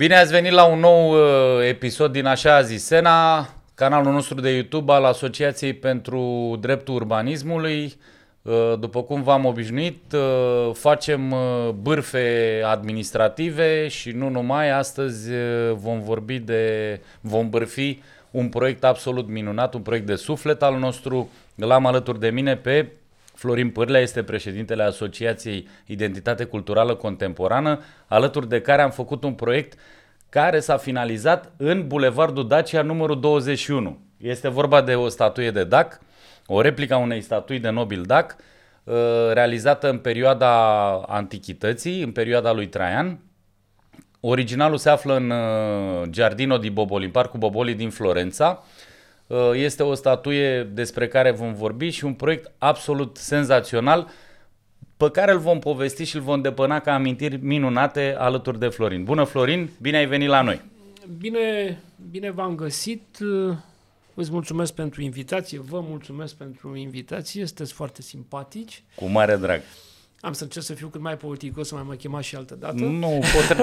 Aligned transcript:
Bine 0.00 0.14
ați 0.14 0.32
venit 0.32 0.52
la 0.52 0.64
un 0.64 0.78
nou 0.78 1.10
uh, 1.10 1.68
episod 1.68 2.12
din 2.12 2.26
așa 2.26 2.62
zis 2.62 2.84
Sena, 2.84 3.48
canalul 3.74 4.12
nostru 4.12 4.40
de 4.40 4.50
YouTube 4.50 4.92
al 4.92 5.04
Asociației 5.04 5.72
pentru 5.72 6.56
Dreptul 6.60 6.94
Urbanismului. 6.94 7.94
Uh, 8.42 8.72
după 8.78 9.02
cum 9.02 9.22
v-am 9.22 9.44
obișnuit, 9.44 10.12
uh, 10.12 10.70
facem 10.74 11.30
uh, 11.30 11.68
bârfe 11.82 12.62
administrative 12.64 13.88
și 13.88 14.10
nu 14.10 14.28
numai. 14.28 14.70
Astăzi 14.70 15.30
uh, 15.30 15.72
vom 15.74 16.00
vorbi 16.00 16.38
de, 16.38 17.00
vom 17.20 17.50
bârfi 17.50 17.98
un 18.30 18.48
proiect 18.48 18.84
absolut 18.84 19.28
minunat, 19.28 19.74
un 19.74 19.80
proiect 19.80 20.06
de 20.06 20.14
suflet 20.14 20.62
al 20.62 20.78
nostru. 20.78 21.30
L-am 21.54 21.86
alături 21.86 22.20
de 22.20 22.30
mine 22.30 22.56
pe 22.56 22.86
Florin 23.40 23.70
Pârlea, 23.70 24.00
este 24.00 24.22
președintele 24.22 24.82
Asociației 24.82 25.68
Identitate 25.86 26.44
Culturală 26.44 26.94
Contemporană, 26.94 27.80
alături 28.06 28.48
de 28.48 28.60
care 28.60 28.82
am 28.82 28.90
făcut 28.90 29.24
un 29.24 29.32
proiect 29.32 29.78
care 30.28 30.60
s-a 30.60 30.76
finalizat 30.76 31.52
în 31.56 31.86
Bulevardul 31.86 32.48
Dacia 32.48 32.82
numărul 32.82 33.20
21. 33.20 33.98
Este 34.16 34.48
vorba 34.48 34.80
de 34.82 34.94
o 34.94 35.08
statuie 35.08 35.50
de 35.50 35.64
DAC, 35.64 36.00
o 36.46 36.60
replică 36.60 36.94
a 36.94 36.96
unei 36.96 37.20
statui 37.20 37.58
de 37.58 37.68
nobil 37.68 38.02
DAC, 38.02 38.36
uh, 38.84 38.94
realizată 39.32 39.90
în 39.90 39.98
perioada 39.98 40.92
antichității, 40.92 42.02
în 42.02 42.12
perioada 42.12 42.52
lui 42.52 42.66
Traian. 42.66 43.18
Originalul 44.20 44.78
se 44.78 44.88
află 44.88 45.16
în 45.16 45.30
uh, 45.30 46.08
Giardino 46.10 46.58
di 46.58 46.70
Boboli, 46.70 47.04
în 47.04 47.10
Parcul 47.10 47.38
Boboli 47.38 47.74
din 47.74 47.90
Florența. 47.90 48.64
Uh, 49.30 49.50
Este 49.54 49.82
o 49.82 49.94
statuie 49.94 50.62
despre 50.62 51.08
care 51.08 51.30
vom 51.30 51.54
vorbi 51.54 51.88
și 51.88 52.04
un 52.04 52.14
proiect 52.14 52.52
absolut 52.58 53.16
senzațional 53.16 54.08
pe 54.96 55.10
care 55.10 55.32
îl 55.32 55.38
vom 55.38 55.58
povesti 55.58 56.04
și 56.04 56.16
îl 56.16 56.22
vom 56.22 56.40
depăna 56.40 56.80
ca 56.80 56.94
amintiri 56.94 57.36
minunate 57.36 58.14
alături 58.18 58.58
de 58.58 58.68
Florin. 58.68 59.04
Bună 59.04 59.24
Florin, 59.24 59.70
bine 59.80 59.96
ai 59.96 60.06
venit 60.06 60.28
la 60.28 60.42
noi! 60.42 60.60
Bine, 61.18 61.78
bine 62.10 62.30
v-am 62.30 62.54
găsit. 62.54 63.18
Îți 64.14 64.30
mulțumesc 64.30 64.72
pentru 64.74 65.02
invitație, 65.02 65.60
vă 65.60 65.80
mulțumesc 65.80 66.34
pentru 66.34 66.76
invitație, 66.76 67.46
sunteți 67.46 67.72
foarte 67.72 68.02
simpatici. 68.02 68.82
Cu 68.94 69.04
mare 69.04 69.36
drag. 69.36 69.60
Am 70.20 70.32
să 70.32 70.42
încerc 70.42 70.64
să 70.64 70.74
fiu 70.74 70.88
cât 70.88 71.00
mai 71.00 71.16
politicos, 71.16 71.68
să 71.68 71.74
mai 71.74 71.84
mă 71.86 71.94
chemați 71.94 72.26
și 72.26 72.36
altă 72.36 72.54
dată. 72.54 72.74
Nu, 72.84 73.20
pot, 73.34 73.56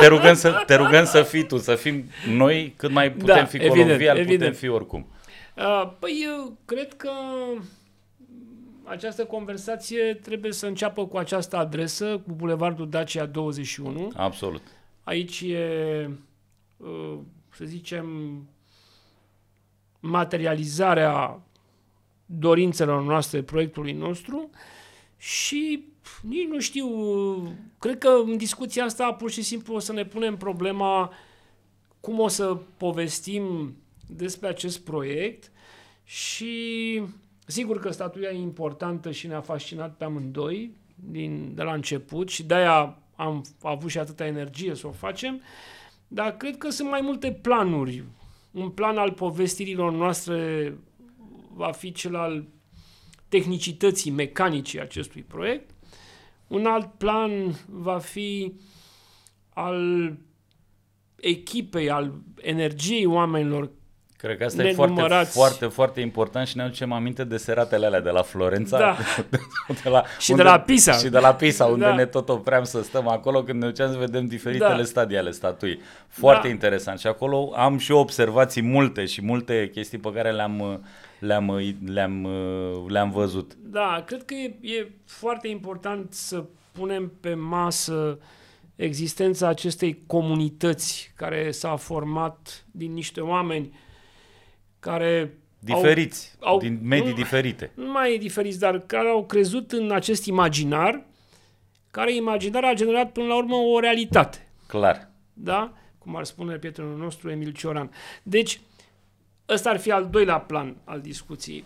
te, 0.00 0.06
rugăm 0.06 0.34
să, 0.34 0.62
te 0.66 0.74
rugăm 0.74 1.04
să 1.04 1.22
fii 1.22 1.46
tu, 1.46 1.58
să 1.58 1.74
fim 1.74 2.04
noi 2.28 2.74
cât 2.76 2.90
mai 2.90 3.12
putem 3.12 3.36
Da, 3.36 3.44
fi 3.44 3.56
evident, 3.56 3.80
colovial, 3.86 4.16
putem 4.16 4.28
evident. 4.30 4.56
fi 4.56 4.68
oricum. 4.68 5.06
Uh, 5.56 5.92
Păi, 5.98 6.22
eu 6.24 6.56
cred 6.64 6.94
că 6.94 7.10
această 8.84 9.24
conversație 9.24 10.14
trebuie 10.22 10.52
să 10.52 10.66
înceapă 10.66 11.06
cu 11.06 11.16
această 11.16 11.56
adresă, 11.56 12.04
cu 12.26 12.32
Bulevardul 12.32 12.88
Dacia 12.88 13.26
21. 13.26 14.12
Absolut. 14.16 14.62
Aici 15.04 15.40
e, 15.40 16.10
uh, 16.76 17.18
să 17.54 17.64
zicem, 17.64 18.06
materializarea 20.00 21.40
dorințelor 22.26 23.02
noastre, 23.02 23.42
proiectului 23.42 23.92
nostru 23.92 24.50
și 25.22 25.84
nici 26.22 26.48
nu 26.48 26.60
știu, 26.60 26.86
uh, 26.88 27.50
cred 27.78 27.98
că 27.98 28.08
în 28.08 28.36
discuția 28.36 28.84
asta 28.84 29.12
pur 29.12 29.30
și 29.30 29.42
simplu 29.42 29.74
o 29.74 29.78
să 29.78 29.92
ne 29.92 30.04
punem 30.04 30.36
problema 30.36 31.12
cum 32.00 32.18
o 32.18 32.28
să 32.28 32.58
povestim 32.76 33.76
despre 34.06 34.48
acest 34.48 34.84
proiect 34.84 35.52
și 36.04 37.02
sigur 37.46 37.80
că 37.80 37.90
statuia 37.90 38.30
e 38.30 38.38
importantă 38.38 39.10
și 39.10 39.26
ne-a 39.26 39.40
fascinat 39.40 39.96
pe 39.96 40.04
amândoi 40.04 40.76
din, 40.94 41.52
de 41.54 41.62
la 41.62 41.72
început 41.72 42.28
și 42.28 42.42
de-aia 42.42 42.98
am 43.14 43.44
avut 43.62 43.90
și 43.90 43.98
atâta 43.98 44.26
energie 44.26 44.74
să 44.74 44.86
o 44.86 44.90
facem, 44.90 45.40
dar 46.08 46.36
cred 46.36 46.56
că 46.56 46.70
sunt 46.70 46.88
mai 46.88 47.00
multe 47.00 47.32
planuri. 47.32 48.04
Un 48.50 48.70
plan 48.70 48.98
al 48.98 49.12
povestirilor 49.12 49.92
noastre 49.92 50.74
va 51.54 51.72
fi 51.72 51.92
cel 51.92 52.16
al 52.16 52.44
tehnicității 53.30 54.10
mecanice 54.10 54.80
acestui 54.80 55.22
proiect. 55.28 55.70
Un 56.46 56.66
alt 56.66 56.88
plan 56.98 57.32
va 57.66 57.98
fi 57.98 58.54
al 59.54 60.12
echipei, 61.20 61.90
al 61.90 62.12
energiei 62.40 63.06
oamenilor 63.06 63.70
Cred 64.16 64.36
că 64.38 64.44
asta 64.44 64.62
e 64.62 64.72
foarte, 64.72 64.92
Nenumărați. 64.94 65.32
foarte, 65.32 65.66
foarte 65.66 66.00
important 66.00 66.46
și 66.46 66.56
ne 66.56 66.62
aducem 66.62 66.92
aminte 66.92 67.24
de 67.24 67.36
seratele 67.36 67.86
alea 67.86 68.00
de 68.00 68.10
la 68.10 68.22
Florența. 68.22 68.78
Da. 68.78 68.96
de 69.82 69.88
la, 69.88 70.04
Și 70.18 70.32
de 70.32 70.42
la 70.42 70.60
Pisa. 70.60 70.92
Și 70.92 71.08
de 71.08 71.18
la 71.18 71.34
Pisa, 71.34 71.64
unde 71.66 71.84
Da. 71.84 71.94
ne 71.94 72.06
tot 72.06 72.28
opream 72.28 72.64
să 72.64 72.82
stăm 72.82 73.08
acolo 73.08 73.42
când 73.42 73.60
ne 73.62 73.66
duceam 73.68 73.92
să 73.92 73.98
vedem 73.98 74.26
diferitele 74.26 74.76
Da. 74.76 74.84
stadii 74.84 75.16
ale 75.16 75.30
statuii. 75.30 75.80
Foarte 76.08 76.46
Da. 76.46 76.52
interesant. 76.52 76.98
Și 76.98 77.06
acolo 77.06 77.52
am 77.56 77.78
și 77.78 77.90
eu 77.92 77.98
observații 77.98 78.62
multe 78.62 79.04
și 79.04 79.24
multe 79.24 79.70
chestii 79.72 79.98
pe 79.98 80.12
care 80.12 80.30
le-am, 80.32 80.84
le-am, 81.20 81.74
le-am, 81.84 82.26
le-am 82.88 83.10
văzut. 83.10 83.54
Da, 83.54 84.02
cred 84.06 84.24
că 84.24 84.34
e, 84.34 84.54
e 84.60 84.90
foarte 85.04 85.48
important 85.48 86.12
să 86.12 86.44
punem 86.72 87.12
pe 87.20 87.34
masă 87.34 88.18
existența 88.76 89.48
acestei 89.48 90.02
comunități 90.06 91.12
care 91.16 91.50
s-a 91.50 91.76
format 91.76 92.64
din 92.70 92.92
niște 92.92 93.20
oameni 93.20 93.78
care 94.78 95.34
Diferiți, 95.58 96.36
au- 96.40 96.58
din 96.58 96.78
medii 96.82 97.08
nu- 97.10 97.14
diferite. 97.16 97.70
nu 97.74 97.90
mai 97.90 98.14
e 98.14 98.18
diferiți, 98.18 98.58
dar 98.58 98.78
care 98.78 99.08
au 99.08 99.24
crezut 99.26 99.72
în 99.72 99.90
acest 99.90 100.24
imaginar, 100.26 101.04
care 101.90 102.14
imaginar 102.14 102.64
a 102.64 102.72
generat 102.74 103.12
până 103.12 103.26
la 103.26 103.36
urmă 103.36 103.54
o 103.56 103.80
realitate. 103.80 104.48
Clar. 104.66 105.10
Da? 105.32 105.72
Cum 105.98 106.16
ar 106.16 106.24
spune 106.24 106.56
prietenul 106.56 106.96
nostru 106.98 107.30
Emil 107.30 107.52
Cioran. 107.52 107.90
Deci, 108.22 108.60
ăsta 109.50 109.70
ar 109.70 109.78
fi 109.78 109.90
al 109.90 110.08
doilea 110.10 110.40
plan 110.40 110.76
al 110.84 111.00
discuției. 111.00 111.64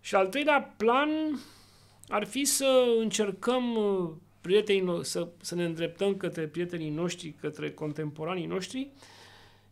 Și 0.00 0.14
al 0.14 0.26
treilea 0.26 0.74
plan 0.76 1.08
ar 2.08 2.26
fi 2.26 2.44
să 2.44 2.84
încercăm 2.98 3.76
uh, 3.76 4.10
prietenii 4.40 4.82
no- 4.82 5.02
să, 5.02 5.28
să 5.40 5.54
ne 5.54 5.64
îndreptăm 5.64 6.16
către 6.16 6.46
prietenii 6.46 6.90
noștri, 6.90 7.34
către 7.40 7.70
contemporanii 7.70 8.46
noștri 8.46 8.90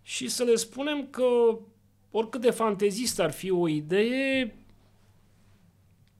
și 0.02 0.28
să 0.28 0.44
le 0.44 0.54
spunem 0.54 1.06
că 1.10 1.58
oricât 2.10 2.40
de 2.40 2.50
fantezist 2.50 3.20
ar 3.20 3.30
fi 3.30 3.50
o 3.50 3.68
idee, 3.68 4.54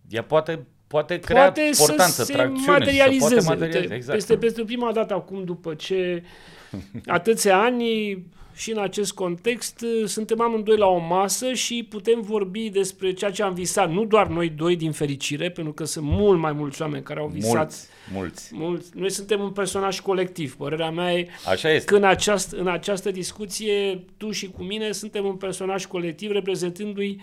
Ea 0.08 0.24
poate, 0.24 0.66
poate 0.88 1.18
crea 1.18 1.42
poate 1.42 1.68
să 1.72 1.80
importanță, 1.80 2.24
se 2.24 2.32
tracțiune. 2.32 2.66
materializeze. 2.78 3.28
Se 3.28 3.34
poate 3.34 3.48
materializa. 3.48 3.78
Uite, 3.80 3.94
Exact. 3.94 4.18
Peste, 4.18 4.36
peste 4.36 4.62
prima 4.62 4.92
dată 4.92 5.14
acum, 5.14 5.44
după 5.44 5.74
ce 5.74 6.22
atâția 7.06 7.58
ani 7.58 8.18
și 8.54 8.70
în 8.70 8.78
acest 8.78 9.12
context 9.12 9.84
suntem 10.04 10.40
amândoi 10.40 10.76
la 10.76 10.86
o 10.86 10.98
masă 10.98 11.52
și 11.52 11.86
putem 11.88 12.20
vorbi 12.20 12.68
despre 12.70 13.12
ceea 13.12 13.30
ce 13.30 13.42
am 13.42 13.54
visat. 13.54 13.90
Nu 13.90 14.04
doar 14.04 14.26
noi 14.26 14.48
doi, 14.48 14.76
din 14.76 14.92
fericire, 14.92 15.50
pentru 15.50 15.72
că 15.72 15.84
sunt 15.84 16.04
mult 16.04 16.38
mai 16.38 16.52
mulți 16.52 16.82
oameni 16.82 17.02
care 17.02 17.20
au 17.20 17.26
visat. 17.26 17.54
Mulți, 17.54 17.86
mulți. 18.14 18.50
mulți. 18.54 18.90
Noi 18.94 19.10
suntem 19.10 19.40
un 19.40 19.50
personaj 19.50 20.00
colectiv. 20.00 20.56
Părerea 20.56 20.90
mea 20.90 21.12
e 21.14 21.28
Așa 21.48 21.70
este. 21.72 21.90
că 21.90 21.96
în 21.96 22.04
această, 22.04 22.56
în 22.56 22.68
această 22.68 23.10
discuție, 23.10 24.04
tu 24.16 24.30
și 24.30 24.50
cu 24.50 24.62
mine, 24.62 24.92
suntem 24.92 25.24
un 25.24 25.36
personaj 25.36 25.86
colectiv 25.86 26.30
reprezentându-i 26.30 27.20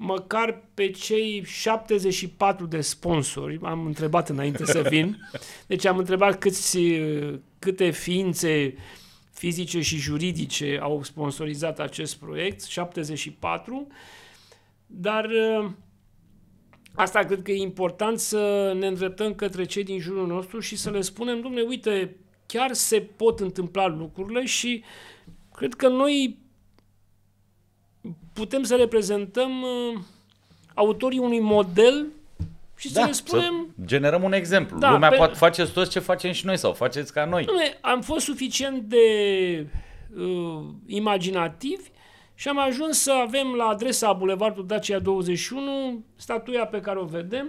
măcar 0.00 0.62
pe 0.74 0.90
cei 0.90 1.44
74 1.44 2.66
de 2.66 2.80
sponsori, 2.80 3.58
am 3.62 3.86
întrebat 3.86 4.28
înainte 4.28 4.64
să 4.64 4.86
vin, 4.88 5.16
deci 5.66 5.84
am 5.84 5.98
întrebat 5.98 6.38
câți, 6.38 6.78
câte 7.58 7.90
ființe 7.90 8.74
fizice 9.30 9.80
și 9.80 9.96
juridice 9.96 10.78
au 10.82 11.02
sponsorizat 11.02 11.78
acest 11.78 12.16
proiect, 12.16 12.62
74, 12.62 13.86
dar 14.86 15.24
uh, 15.24 15.70
asta 16.94 17.24
cred 17.24 17.42
că 17.42 17.50
e 17.50 17.62
important 17.62 18.18
să 18.18 18.72
ne 18.78 18.86
îndreptăm 18.86 19.34
către 19.34 19.64
cei 19.64 19.84
din 19.84 19.98
jurul 19.98 20.26
nostru 20.26 20.60
și 20.60 20.76
să 20.76 20.90
le 20.90 21.00
spunem, 21.00 21.40
domne, 21.40 21.60
uite, 21.60 22.16
chiar 22.46 22.72
se 22.72 23.00
pot 23.00 23.40
întâmpla 23.40 23.86
lucrurile 23.86 24.44
și 24.44 24.84
cred 25.54 25.74
că 25.74 25.88
noi 25.88 26.38
putem 28.32 28.62
să 28.62 28.76
reprezentăm 28.76 29.62
uh, 29.62 30.00
autorii 30.74 31.18
unui 31.18 31.40
model 31.40 32.06
și 32.76 32.92
să 32.92 33.02
le 33.06 33.12
spunem, 33.12 33.66
să 33.76 33.84
generăm 33.84 34.22
un 34.22 34.32
exemplu. 34.32 34.78
Da, 34.78 34.90
Lumea 34.90 35.08
pe- 35.08 35.16
poate 35.16 35.34
faceți 35.34 35.72
toți 35.72 35.90
ce 35.90 35.98
facem 35.98 36.32
și 36.32 36.46
noi 36.46 36.56
sau 36.56 36.72
faceți 36.72 37.12
ca 37.12 37.24
noi. 37.24 37.44
Dom'le, 37.44 37.80
am 37.80 38.00
fost 38.00 38.24
suficient 38.24 38.82
de 38.82 38.96
uh, 40.16 40.60
imaginativi 40.86 41.90
și 42.34 42.48
am 42.48 42.58
ajuns 42.58 43.02
să 43.02 43.12
avem 43.12 43.54
la 43.56 43.64
adresa 43.64 44.12
Bulevardul 44.12 44.66
Dacia 44.66 44.98
21 44.98 46.04
statuia 46.16 46.66
pe 46.66 46.80
care 46.80 46.98
o 46.98 47.04
vedem 47.04 47.46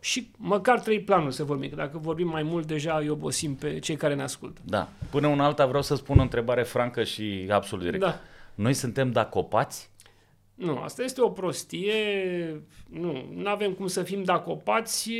și 0.00 0.30
măcar 0.36 0.80
trei 0.80 1.00
planuri 1.00 1.34
să 1.34 1.44
vorbim, 1.44 1.68
că 1.68 1.74
dacă 1.76 1.98
vorbim 1.98 2.28
mai 2.28 2.42
mult 2.42 2.66
deja 2.66 2.96
îi 3.00 3.08
obosim 3.08 3.54
pe 3.54 3.78
cei 3.78 3.96
care 3.96 4.14
ne 4.14 4.22
ascultă. 4.22 4.60
Da. 4.64 4.88
Până 5.10 5.26
una 5.26 5.44
alta 5.44 5.66
vreau 5.66 5.82
să 5.82 5.94
spun 5.94 6.18
o 6.18 6.22
întrebare 6.22 6.62
francă 6.62 7.04
și 7.04 7.46
absolut 7.50 7.84
directă. 7.84 8.06
Da. 8.06 8.20
Noi 8.56 8.72
suntem 8.72 9.10
dacopați? 9.10 9.90
Nu, 10.54 10.78
asta 10.78 11.02
este 11.02 11.22
o 11.22 11.28
prostie. 11.28 11.94
Nu, 12.90 13.24
nu 13.34 13.48
avem 13.48 13.72
cum 13.72 13.86
să 13.86 14.02
fim 14.02 14.22
dacopați. 14.22 15.10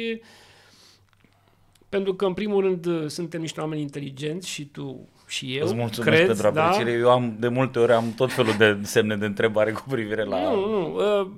pentru 1.88 2.14
că, 2.14 2.24
în 2.24 2.34
primul 2.34 2.60
rând, 2.60 3.10
suntem 3.10 3.40
niște 3.40 3.60
oameni 3.60 3.80
inteligenți 3.80 4.48
și 4.48 4.66
tu 4.66 5.08
și 5.26 5.56
eu. 5.56 5.64
Îți 5.64 5.74
mulțumesc 5.74 6.16
cred, 6.16 6.26
pentru 6.26 6.50
da? 6.50 6.64
apreciere. 6.64 6.98
Eu 6.98 7.10
am, 7.10 7.36
de 7.38 7.48
multe 7.48 7.78
ori 7.78 7.92
am 7.92 8.12
tot 8.16 8.32
felul 8.32 8.54
de 8.58 8.78
semne 8.82 9.16
de 9.16 9.26
întrebare 9.26 9.72
cu 9.72 9.84
privire 9.88 10.24
la... 10.24 10.50
Nu, 10.50 10.70
nu. 10.70 10.94
Uh, 10.94 11.28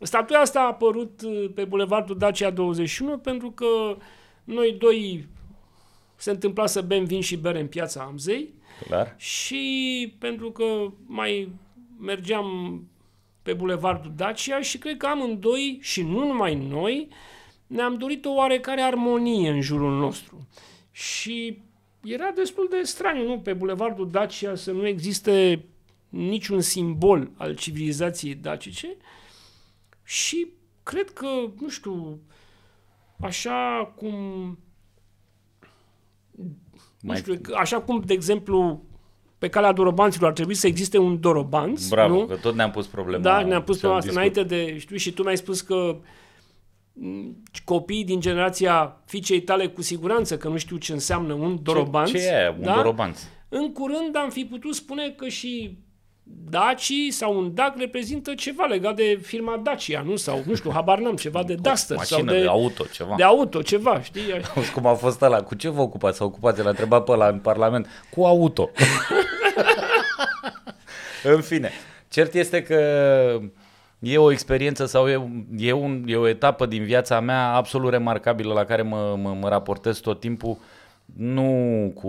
Statuia 0.00 0.38
asta 0.38 0.60
a 0.60 0.66
apărut 0.66 1.20
uh, 1.22 1.50
pe 1.54 1.64
Bulevardul 1.64 2.18
Dacia 2.18 2.50
21 2.50 3.18
pentru 3.18 3.50
că 3.50 3.96
noi 4.44 4.76
doi 4.78 5.28
se 6.22 6.30
întâmpla 6.30 6.66
să 6.66 6.80
bem 6.80 7.04
vin 7.04 7.20
și 7.20 7.36
bere 7.36 7.60
în 7.60 7.66
piața 7.66 8.02
Amzei 8.02 8.54
Clar. 8.86 9.14
și 9.18 10.14
pentru 10.18 10.50
că 10.50 10.92
mai 11.06 11.52
mergeam 12.00 12.80
pe 13.42 13.52
Bulevardul 13.52 14.12
Dacia 14.16 14.60
și 14.60 14.78
cred 14.78 14.96
că 14.96 15.06
amândoi, 15.06 15.78
și 15.80 16.02
nu 16.02 16.26
numai 16.26 16.54
noi, 16.54 17.08
ne-am 17.66 17.96
dorit 17.96 18.24
o 18.24 18.30
oarecare 18.30 18.80
armonie 18.80 19.50
în 19.50 19.60
jurul 19.60 19.98
nostru. 19.98 20.48
Și 20.90 21.58
era 22.04 22.30
destul 22.34 22.66
de 22.70 22.82
straniu, 22.82 23.26
nu? 23.26 23.38
Pe 23.38 23.52
Bulevardul 23.52 24.10
Dacia 24.10 24.54
să 24.54 24.72
nu 24.72 24.86
existe 24.86 25.64
niciun 26.08 26.60
simbol 26.60 27.30
al 27.36 27.56
civilizației 27.56 28.34
dacice 28.34 28.96
și 30.04 30.46
cred 30.82 31.10
că, 31.10 31.26
nu 31.60 31.68
știu, 31.68 32.20
așa 33.20 33.92
cum 33.96 34.14
nu 34.44 34.56
Mai- 37.02 37.16
știu, 37.16 37.38
că 37.42 37.54
așa 37.56 37.80
cum, 37.80 38.02
de 38.06 38.12
exemplu, 38.12 38.82
pe 39.38 39.48
calea 39.48 39.72
dorobanților 39.72 40.28
ar 40.28 40.34
trebui 40.34 40.54
să 40.54 40.66
existe 40.66 40.98
un 40.98 41.20
dorobanț, 41.20 41.88
Bravo, 41.88 42.14
nu? 42.14 42.26
că 42.26 42.36
tot 42.36 42.54
ne-am 42.54 42.70
pus 42.70 42.86
problema. 42.86 43.22
Da, 43.22 43.42
ne-am 43.42 43.62
pus 43.62 43.78
să 43.78 43.86
pe 43.86 43.92
asta 43.92 43.98
discut. 44.00 44.16
înainte 44.16 44.42
de, 44.42 44.78
știu, 44.78 44.96
și 44.96 45.12
tu 45.12 45.22
mi-ai 45.22 45.36
spus 45.36 45.60
că 45.60 45.96
m, 46.92 47.42
copiii 47.64 48.04
din 48.04 48.20
generația 48.20 49.00
fiicei 49.06 49.42
tale 49.42 49.68
cu 49.68 49.82
siguranță 49.82 50.36
că 50.36 50.48
nu 50.48 50.56
știu 50.56 50.76
ce 50.76 50.92
înseamnă 50.92 51.32
un 51.32 51.58
dorobanț. 51.62 52.10
Ce, 52.10 52.18
ce 52.18 52.24
e 52.24 52.36
aia, 52.38 52.54
un 52.58 52.64
da? 52.64 52.74
dorobanț? 52.74 53.22
În 53.48 53.72
curând 53.72 54.16
am 54.16 54.30
fi 54.30 54.44
putut 54.44 54.74
spune 54.74 55.10
că 55.10 55.28
și 55.28 55.78
Daci 56.24 56.92
sau 57.08 57.38
un 57.38 57.54
DAC 57.54 57.74
reprezintă 57.78 58.34
ceva 58.34 58.64
legat 58.64 58.96
de 58.96 59.18
firma 59.22 59.60
Dacia, 59.62 60.02
nu? 60.06 60.16
Sau, 60.16 60.42
nu 60.46 60.54
știu, 60.54 60.70
habar 60.70 60.98
n-am, 60.98 61.16
ceva 61.16 61.42
de 61.42 61.54
Duster 61.54 61.96
Mașină 61.96 62.18
sau 62.18 62.26
de, 62.26 62.40
de, 62.40 62.46
auto, 62.46 62.84
ceva. 62.84 63.14
de 63.16 63.22
auto, 63.22 63.62
ceva, 63.62 64.02
știi? 64.02 64.32
Auzi 64.54 64.72
cum 64.72 64.86
a 64.86 64.94
fost 64.94 65.22
ăla, 65.22 65.42
cu 65.42 65.54
ce 65.54 65.68
vă 65.68 65.80
ocupați? 65.80 66.16
Să 66.16 66.24
ocupați, 66.24 66.62
l-a 66.62 66.68
întrebat 66.68 67.04
pe 67.04 67.10
ăla 67.12 67.28
în 67.28 67.38
Parlament. 67.38 67.86
Cu 68.10 68.24
auto. 68.24 68.70
în 71.34 71.40
fine, 71.40 71.70
cert 72.08 72.34
este 72.34 72.62
că 72.62 72.78
e 73.98 74.18
o 74.18 74.32
experiență 74.32 74.86
sau 74.86 75.08
e, 75.08 75.28
e, 75.56 75.72
un, 75.72 76.04
e 76.06 76.16
o 76.16 76.28
etapă 76.28 76.66
din 76.66 76.84
viața 76.84 77.20
mea 77.20 77.54
absolut 77.54 77.90
remarcabilă 77.90 78.52
la 78.52 78.64
care 78.64 78.82
mă, 78.82 79.16
mă, 79.22 79.36
mă 79.40 79.48
raportez 79.48 79.98
tot 79.98 80.20
timpul 80.20 80.58
nu 81.16 81.90
cu, 81.94 82.08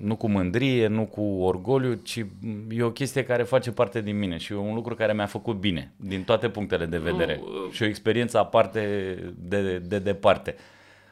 nu 0.00 0.16
cu 0.16 0.28
mândrie, 0.28 0.86
nu 0.86 1.06
cu 1.06 1.20
orgoliu, 1.20 1.94
ci 1.94 2.26
e 2.70 2.82
o 2.82 2.90
chestie 2.90 3.24
care 3.24 3.42
face 3.42 3.70
parte 3.70 4.00
din 4.00 4.18
mine 4.18 4.36
și 4.36 4.52
e 4.52 4.56
un 4.56 4.74
lucru 4.74 4.94
care 4.94 5.12
mi-a 5.12 5.26
făcut 5.26 5.56
bine, 5.56 5.92
din 5.96 6.22
toate 6.22 6.48
punctele 6.48 6.86
de 6.86 6.98
vedere. 6.98 7.40
Nu, 7.42 7.70
și 7.70 7.82
o 7.82 7.86
experiență 7.86 8.38
aparte 8.38 8.80
de, 9.38 9.78
de 9.78 9.98
departe, 9.98 10.54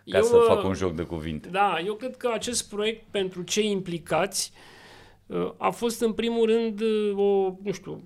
ca 0.07 0.17
Eu, 0.17 0.23
să 0.23 0.37
uh, 0.37 0.45
fac 0.47 0.65
un 0.65 0.75
joc 0.75 0.95
de 0.95 1.03
cuvinte. 1.03 1.49
Da, 1.49 1.79
eu 1.87 1.95
cred 1.95 2.17
că 2.17 2.31
acest 2.35 2.69
proiect 2.69 3.05
pentru 3.11 3.43
cei 3.43 3.71
implicați 3.71 4.53
uh, 5.27 5.53
a 5.57 5.71
fost 5.71 6.01
în 6.01 6.13
primul 6.13 6.47
rând 6.47 6.81
uh, 6.81 7.13
o, 7.17 7.55
nu 7.63 7.73
știu, 7.73 8.03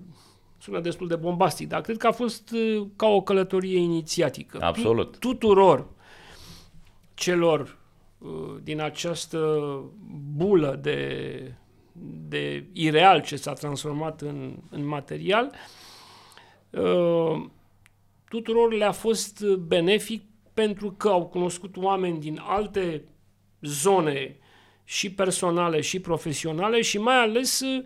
sună 0.57 0.79
destul 0.79 1.07
de 1.07 1.15
bombastic, 1.15 1.67
dar 1.67 1.81
cred 1.81 1.97
că 1.97 2.07
a 2.07 2.11
fost 2.11 2.51
uh, 2.51 2.87
ca 2.95 3.07
o 3.07 3.21
călătorie 3.21 3.79
inițiatică. 3.79 4.57
Absolut. 4.61 5.11
Tu, 5.11 5.27
tuturor 5.27 5.87
celor 7.13 7.59
uh, 7.59 7.76
din 8.63 8.81
această 8.81 9.81
bulă 10.35 10.79
de, 10.81 11.51
de 12.27 12.65
ireal 12.73 13.21
ce 13.21 13.35
s-a 13.35 13.53
transformat 13.53 14.21
în, 14.21 14.55
în 14.69 14.85
material, 14.85 15.51
uh, 16.69 17.45
tuturor 18.29 18.73
le-a 18.73 18.91
fost 18.91 19.43
benefic 19.45 20.23
pentru 20.53 20.91
că 20.91 21.09
au 21.09 21.25
cunoscut 21.25 21.77
oameni 21.77 22.19
din 22.19 22.39
alte 22.43 23.03
zone 23.61 24.35
și 24.83 25.11
personale 25.11 25.81
și 25.81 25.99
profesionale 25.99 26.81
și 26.81 26.97
mai 26.97 27.15
ales 27.15 27.59
uh, 27.59 27.83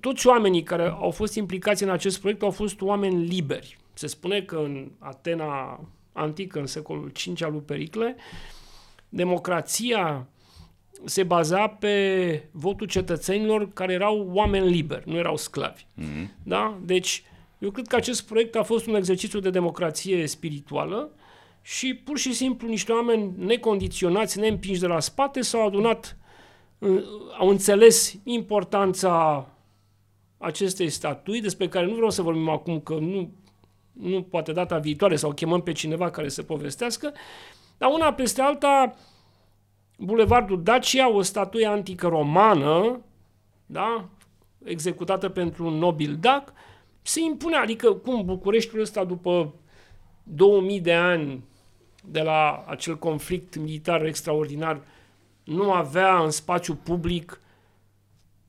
toți 0.00 0.26
oamenii 0.26 0.62
care 0.62 0.88
au 0.88 1.10
fost 1.10 1.34
implicați 1.34 1.82
în 1.82 1.90
acest 1.90 2.20
proiect 2.20 2.42
au 2.42 2.50
fost 2.50 2.80
oameni 2.80 3.24
liberi. 3.24 3.78
Se 3.92 4.06
spune 4.06 4.42
că 4.42 4.56
în 4.56 4.90
Atena 4.98 5.80
antică, 6.12 6.58
în 6.58 6.66
secolul 6.66 7.12
V 7.14 7.42
al 7.42 7.52
lui 7.52 7.60
Pericle, 7.60 8.16
democrația 9.14 10.26
se 11.04 11.22
baza 11.22 11.66
pe 11.66 12.48
votul 12.50 12.86
cetățenilor 12.86 13.72
care 13.72 13.92
erau 13.92 14.30
oameni 14.32 14.70
liberi, 14.70 15.10
nu 15.10 15.16
erau 15.16 15.36
sclavi. 15.36 15.86
Mhm. 15.94 16.30
Da? 16.42 16.78
Deci, 16.84 17.22
eu 17.58 17.70
cred 17.70 17.86
că 17.86 17.96
acest 17.96 18.26
proiect 18.26 18.56
a 18.56 18.62
fost 18.62 18.86
un 18.86 18.94
exercițiu 18.94 19.40
de 19.40 19.50
democrație 19.50 20.26
spirituală 20.26 21.10
și 21.62 21.94
pur 21.94 22.18
și 22.18 22.32
simplu 22.32 22.68
niște 22.68 22.92
oameni 22.92 23.32
necondiționați, 23.38 24.38
neîmpinși 24.38 24.80
de 24.80 24.86
la 24.86 25.00
spate, 25.00 25.40
s-au 25.40 25.66
adunat, 25.66 26.16
uh, 26.78 27.02
au 27.38 27.48
înțeles 27.48 28.14
importanța 28.24 29.46
acestei 30.38 30.88
statui, 30.88 31.40
despre 31.40 31.68
care 31.68 31.86
nu 31.86 31.94
vreau 31.94 32.10
să 32.10 32.22
vorbim 32.22 32.48
acum, 32.48 32.80
că 32.80 32.94
nu, 32.94 33.30
nu 33.92 34.22
poate 34.22 34.52
data 34.52 34.78
viitoare 34.78 35.16
sau 35.16 35.32
chemăm 35.32 35.62
pe 35.62 35.72
cineva 35.72 36.10
care 36.10 36.28
să 36.28 36.42
povestească, 36.42 37.12
dar 37.82 37.90
una 37.90 38.12
peste 38.12 38.42
alta, 38.42 38.94
Bulevardul 39.98 40.62
Dacia, 40.62 41.10
o 41.10 41.22
statuie 41.22 41.66
antică 41.66 42.06
romană, 42.06 43.00
da, 43.66 44.08
executată 44.64 45.28
pentru 45.28 45.66
un 45.66 45.74
nobil 45.74 46.16
dac, 46.20 46.52
se 47.02 47.20
impune, 47.20 47.56
adică 47.56 47.92
cum 47.92 48.24
Bucureștiul 48.24 48.80
ăsta 48.80 49.04
după 49.04 49.54
2000 50.22 50.80
de 50.80 50.94
ani 50.94 51.44
de 52.04 52.20
la 52.20 52.64
acel 52.66 52.98
conflict 52.98 53.56
militar 53.56 54.04
extraordinar 54.04 54.80
nu 55.44 55.72
avea 55.72 56.18
în 56.18 56.30
spațiu 56.30 56.74
public 56.74 57.40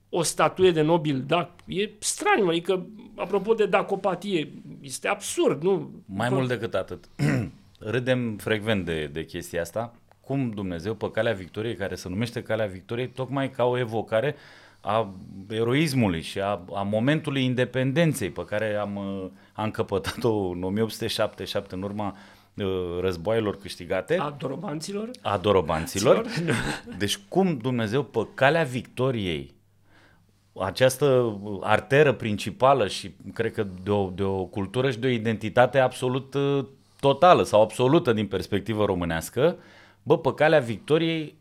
o 0.09 0.21
statuie 0.21 0.71
de 0.71 0.81
nobil 0.81 1.23
dac. 1.27 1.49
E 1.65 1.89
straniu, 1.99 2.47
adică, 2.47 2.85
apropo 3.15 3.53
de 3.53 3.65
dacopatie, 3.65 4.53
este 4.81 5.07
absurd, 5.07 5.63
nu? 5.63 5.91
Mai 6.05 6.29
Bă, 6.29 6.35
mult 6.35 6.47
decât 6.47 6.73
atât. 6.73 7.09
Râdem 7.85 8.37
frecvent 8.37 8.85
de, 8.85 9.05
de 9.05 9.25
chestia 9.25 9.61
asta. 9.61 9.93
Cum 10.21 10.49
Dumnezeu 10.49 10.93
pe 10.93 11.11
calea 11.11 11.33
victoriei, 11.33 11.75
care 11.75 11.95
se 11.95 12.09
numește 12.09 12.41
calea 12.41 12.65
victoriei, 12.65 13.07
tocmai 13.09 13.49
ca 13.49 13.63
o 13.63 13.77
evocare 13.77 14.35
a 14.81 15.13
eroismului 15.49 16.21
și 16.21 16.39
a, 16.39 16.61
a 16.73 16.81
momentului 16.81 17.43
independenței 17.43 18.29
pe 18.29 18.45
care 18.45 18.75
am, 18.75 18.95
uh, 18.95 19.29
am 19.53 19.71
căpătat-o 19.71 20.33
în 20.33 20.63
1877 20.63 21.75
în 21.75 21.81
urma 21.81 22.17
uh, 22.53 22.65
războaielor 23.01 23.57
câștigate 23.57 24.17
A 24.17 24.35
dorobanților? 24.39 25.09
a 25.21 25.37
dorobanților. 25.37 26.25
Deci 26.97 27.17
cum 27.27 27.57
Dumnezeu 27.57 28.03
pe 28.03 28.27
calea 28.33 28.63
victoriei 28.63 29.53
această 30.59 31.37
arteră 31.61 32.13
principală 32.13 32.87
și 32.87 33.15
cred 33.33 33.51
că 33.51 33.67
de 33.83 33.91
o, 33.91 34.09
de 34.09 34.23
o 34.23 34.45
cultură 34.45 34.91
și 34.91 34.99
de 34.99 35.07
o 35.07 35.09
identitate 35.09 35.79
absolut 35.79 36.33
uh, 36.33 36.65
totală 37.03 37.43
sau 37.43 37.61
absolută 37.61 38.13
din 38.13 38.27
perspectivă 38.27 38.85
românească, 38.85 39.57
bă, 40.03 40.17
pe 40.17 40.33
calea 40.33 40.59
victoriei 40.59 41.35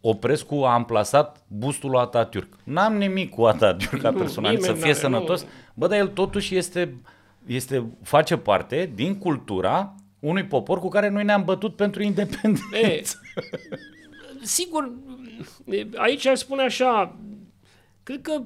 Oprescu 0.00 0.54
a 0.54 0.72
amplasat 0.72 1.44
bustul 1.48 1.90
lui 1.90 2.00
Atatürk. 2.00 2.48
N-am 2.64 2.96
nimic 2.96 3.30
cu 3.30 3.42
Atatürk 3.42 4.00
ca 4.00 4.10
Nu, 4.10 4.18
personalitate, 4.18 4.66
să 4.66 4.72
nimeni 4.72 4.92
fie 4.92 5.02
n-are, 5.02 5.14
sănătos. 5.14 5.42
nu. 5.42 5.48
Bă, 5.74 5.86
dar 5.86 5.98
el 5.98 6.08
totuși 6.08 6.56
este, 6.56 6.94
este, 7.46 7.86
face 8.02 8.36
parte 8.36 8.90
din 8.94 9.18
cultura 9.18 9.94
unui 10.18 10.44
popor 10.44 10.78
cu 10.78 10.88
care 10.88 11.08
noi 11.08 11.24
ne-am 11.24 11.44
bătut 11.44 11.76
pentru 11.76 12.02
independență. 12.02 12.72
E, 12.82 13.02
sigur, 14.42 14.92
e, 15.64 15.86
aici 15.96 16.26
aș 16.26 16.38
spune 16.38 16.62
așa, 16.62 17.16
cred 18.02 18.20
că 18.20 18.42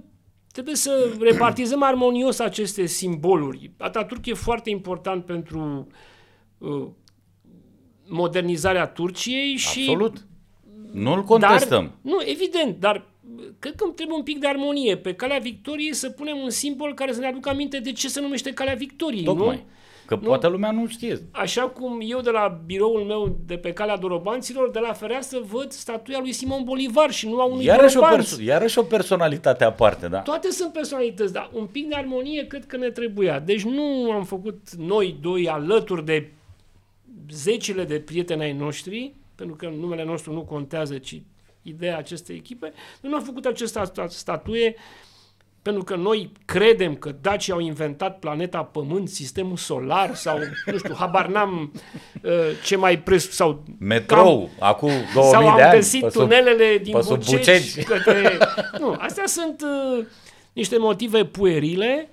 trebuie 0.53 0.75
să 0.75 1.11
repartizăm 1.21 1.83
armonios 1.83 2.39
aceste 2.39 2.87
simboluri. 2.87 3.71
Ataturk 3.79 4.27
e 4.27 4.35
foarte 4.35 4.71
important 4.71 5.25
pentru 5.25 5.87
uh, 5.89 5.95
modernizarea 8.09 8.87
Turciei 8.87 9.57
și 9.57 9.79
Absolut. 9.81 10.27
Nu-l 10.93 11.23
contestăm. 11.23 11.83
Dar, 11.85 12.13
nu, 12.13 12.17
evident, 12.25 12.81
dar 12.81 13.05
cred 13.59 13.75
că 13.75 13.85
trebuie 13.95 14.17
un 14.17 14.23
pic 14.23 14.39
de 14.39 14.47
armonie. 14.49 14.97
Pe 14.97 15.15
calea 15.15 15.39
victoriei 15.39 15.95
să 15.95 16.11
punem 16.11 16.37
un 16.39 16.51
simbol 16.51 16.95
care 16.95 17.13
să 17.13 17.21
ne 17.21 17.27
aducă 17.27 17.49
aminte 17.49 17.79
de 17.79 17.93
ce 17.93 18.09
se 18.09 18.21
numește 18.21 18.53
calea 18.53 18.75
victoriei, 18.75 19.25
Tocmai. 19.25 19.57
nu? 19.57 19.63
Că 20.07 20.15
nu? 20.15 20.21
poate 20.21 20.49
lumea 20.49 20.71
nu 20.71 20.87
știe. 20.87 21.19
Așa 21.31 21.63
cum 21.63 22.01
eu 22.07 22.21
de 22.21 22.31
la 22.31 22.61
biroul 22.67 23.01
meu 23.01 23.39
de 23.47 23.57
pe 23.57 23.73
calea 23.73 23.97
Dorobanților, 23.97 24.71
de 24.71 24.79
la 24.79 24.93
fereastră 24.93 25.39
văd 25.51 25.71
statuia 25.73 26.19
lui 26.21 26.33
Simon 26.33 26.65
Bolivar 26.65 27.11
și 27.11 27.29
nu 27.29 27.41
a 27.41 27.45
unui 27.45 27.65
Iarăși 27.65 27.97
o, 27.97 28.01
Dorobanț. 28.01 28.33
perso- 28.35 28.43
iarăși 28.45 28.79
o 28.79 28.83
personalitate 28.83 29.65
aparte, 29.65 30.09
da? 30.09 30.19
Toate 30.19 30.51
sunt 30.51 30.73
personalități, 30.73 31.33
dar 31.33 31.51
un 31.53 31.67
pic 31.67 31.89
de 31.89 31.95
armonie 31.95 32.47
cred 32.47 32.67
că 32.67 32.77
ne 32.77 32.91
trebuia. 32.91 33.39
Deci 33.41 33.63
nu 33.63 34.11
am 34.11 34.25
făcut 34.25 34.61
noi 34.79 35.17
doi 35.21 35.49
alături 35.49 36.05
de 36.05 36.33
zecile 37.31 37.85
de 37.85 38.01
prieteni 38.01 38.43
ai 38.43 38.53
noștri 38.53 39.15
pentru 39.35 39.57
că 39.57 39.69
numele 39.69 40.05
nostru 40.05 40.33
nu 40.33 40.43
contează, 40.43 40.99
ci 40.99 41.23
ideea 41.63 41.97
acestei 41.97 42.37
echipe, 42.37 42.73
noi 43.01 43.11
nu 43.13 43.19
am 43.19 43.25
făcut 43.25 43.45
această 43.45 44.07
statuie 44.09 44.77
pentru 45.63 45.85
că 45.85 45.97
noi 45.97 46.33
credem 46.45 46.95
că 46.95 47.15
dacii 47.21 47.53
au 47.53 47.61
inventat 47.61 48.19
planeta 48.19 48.63
Pământ, 48.63 49.09
sistemul 49.09 49.57
solar 49.57 50.15
sau, 50.15 50.39
nu 50.67 50.79
știu, 50.79 50.95
habar 50.95 51.27
n-am 51.27 51.73
uh, 52.23 52.31
ce 52.65 52.77
mai 52.77 52.99
pres... 52.99 53.31
sau 53.31 53.65
Metrou, 53.79 54.51
cam, 54.59 54.69
acum 54.69 54.91
2000 55.15 55.33
sau 55.33 55.49
am 55.49 55.57
de 55.57 55.63
ani. 55.63 55.75
găsit 55.75 56.13
tunelele 56.13 56.79
din 56.83 56.97
Buceci. 57.09 57.31
Buceci. 57.31 57.83
Către... 57.85 58.39
Nu, 58.79 58.95
astea 58.99 59.27
sunt 59.27 59.63
uh, 59.63 60.05
niște 60.53 60.79
motive 60.79 61.25
puerile 61.25 62.11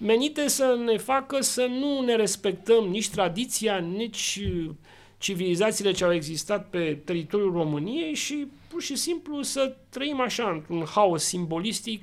menite 0.00 0.48
să 0.48 0.78
ne 0.84 0.96
facă 0.96 1.40
să 1.40 1.66
nu 1.66 2.00
ne 2.00 2.14
respectăm 2.14 2.84
nici 2.84 3.08
tradiția, 3.08 3.76
nici 3.76 4.40
uh, 4.42 4.70
civilizațiile 5.18 5.90
ce 5.90 6.04
au 6.04 6.12
existat 6.12 6.68
pe 6.68 6.98
teritoriul 7.04 7.52
României 7.52 8.14
și 8.14 8.46
pur 8.68 8.82
și 8.82 8.96
simplu 8.96 9.42
să 9.42 9.76
trăim 9.88 10.20
așa 10.20 10.50
într-un 10.50 10.84
haos 10.94 11.24
simbolistic 11.24 12.02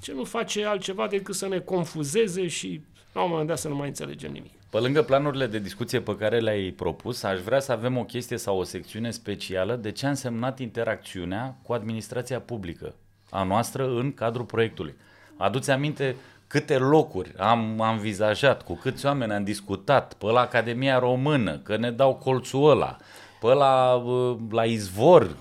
ce 0.00 0.12
nu 0.12 0.24
face 0.24 0.64
altceva 0.64 1.06
decât 1.06 1.34
să 1.34 1.48
ne 1.48 1.58
confuzeze 1.58 2.46
și 2.46 2.80
la 3.12 3.22
un 3.22 3.30
moment 3.30 3.48
dat 3.48 3.58
să 3.58 3.68
nu 3.68 3.74
mai 3.74 3.88
înțelegem 3.88 4.32
nimic. 4.32 4.52
Pe 4.70 4.78
lângă 4.78 5.02
planurile 5.02 5.46
de 5.46 5.58
discuție 5.58 6.00
pe 6.00 6.16
care 6.16 6.40
le-ai 6.40 6.70
propus, 6.70 7.22
aș 7.22 7.40
vrea 7.40 7.60
să 7.60 7.72
avem 7.72 7.96
o 7.96 8.04
chestie 8.04 8.36
sau 8.36 8.58
o 8.58 8.62
secțiune 8.62 9.10
specială 9.10 9.76
de 9.76 9.92
ce 9.92 10.06
a 10.06 10.08
însemnat 10.08 10.58
interacțiunea 10.58 11.56
cu 11.62 11.72
administrația 11.72 12.40
publică 12.40 12.94
a 13.30 13.42
noastră 13.42 13.88
în 13.88 14.12
cadrul 14.14 14.44
proiectului. 14.44 14.94
Aduți 15.36 15.70
aminte 15.70 16.16
câte 16.46 16.78
locuri 16.78 17.34
am, 17.38 17.80
am 17.80 17.98
vizajat, 17.98 18.62
cu 18.62 18.74
câți 18.74 19.06
oameni 19.06 19.32
am 19.32 19.44
discutat, 19.44 20.14
pe 20.14 20.26
la 20.26 20.40
Academia 20.40 20.98
Română, 20.98 21.58
că 21.58 21.76
ne 21.76 21.90
dau 21.90 22.14
colțul 22.14 22.70
ăla, 22.70 22.96
pe 23.40 23.46
la, 23.46 24.02
la 24.50 24.64
izvor, 24.64 25.36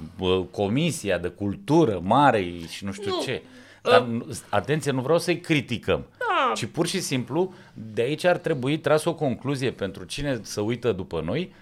Comisia 0.52 1.18
de 1.18 1.28
Cultură 1.28 2.00
Mare 2.04 2.44
și 2.70 2.86
nu 2.86 2.92
știu 2.92 3.12
nu. 3.12 3.22
ce. 3.22 3.42
Dar, 3.82 4.08
atenție, 4.50 4.92
nu 4.92 5.02
vreau 5.02 5.20
să-i 5.20 5.40
criticăm, 5.40 6.06
da. 6.18 6.52
ci 6.54 6.66
pur 6.66 6.88
și 6.88 7.00
simplu 7.02 7.54
de 7.74 8.02
aici 8.02 8.24
ar 8.24 8.38
trebui 8.38 8.80
tras 8.80 9.04
o 9.06 9.14
concluzie 9.14 9.72
pentru 9.72 10.04
cine 10.04 10.40
să 10.42 10.62
uită 10.62 10.92
după 10.92 11.22
noi, 11.26 11.54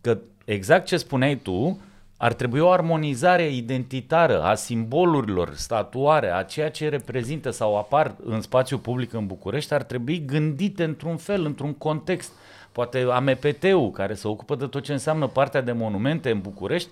că 0.00 0.18
exact 0.44 0.86
ce 0.86 0.96
spuneai 0.96 1.36
tu, 1.36 1.80
ar 2.22 2.32
trebui 2.32 2.60
o 2.60 2.70
armonizare 2.70 3.48
identitară 3.48 4.42
a 4.42 4.54
simbolurilor 4.54 5.54
statuare, 5.54 6.32
a 6.32 6.42
ceea 6.42 6.70
ce 6.70 6.88
reprezintă 6.88 7.50
sau 7.50 7.78
apar 7.78 8.14
în 8.24 8.40
spațiu 8.40 8.78
public 8.78 9.12
în 9.12 9.26
București, 9.26 9.74
ar 9.74 9.82
trebui 9.82 10.24
gândite 10.24 10.84
într-un 10.84 11.16
fel, 11.16 11.44
într-un 11.44 11.74
context. 11.74 12.32
Poate 12.72 13.06
AMPT-ul, 13.10 13.90
care 13.90 14.14
se 14.14 14.28
ocupă 14.28 14.54
de 14.54 14.66
tot 14.66 14.82
ce 14.82 14.92
înseamnă 14.92 15.26
partea 15.26 15.60
de 15.60 15.72
monumente 15.72 16.30
în 16.30 16.40
București, 16.40 16.88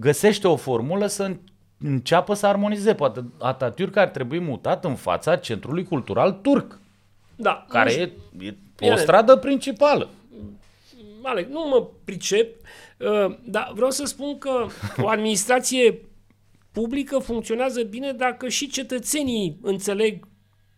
găsește 0.00 0.48
o 0.48 0.56
formulă 0.56 1.06
să 1.06 1.36
înceapă 1.78 2.34
să 2.34 2.46
armonizeze. 2.46 2.94
Poate 2.94 3.24
Atatürk 3.38 3.94
ar 3.94 4.08
trebui 4.08 4.38
mutat 4.38 4.84
în 4.84 4.94
fața 4.94 5.36
centrului 5.36 5.84
cultural 5.84 6.32
turc, 6.32 6.78
da, 7.36 7.66
care 7.68 7.92
e, 7.92 8.12
e 8.78 8.92
o 8.92 8.96
stradă 8.96 9.36
principală. 9.36 10.08
Alec, 11.22 11.48
nu 11.48 11.68
mă 11.68 11.86
pricep, 12.04 12.54
uh, 12.54 12.89
dar 13.44 13.72
vreau 13.74 13.90
să 13.90 14.04
spun 14.04 14.38
că 14.38 14.66
o 15.02 15.08
administrație 15.08 16.00
publică 16.72 17.18
funcționează 17.18 17.82
bine 17.82 18.12
dacă 18.12 18.48
și 18.48 18.68
cetățenii 18.68 19.58
înțeleg 19.62 20.28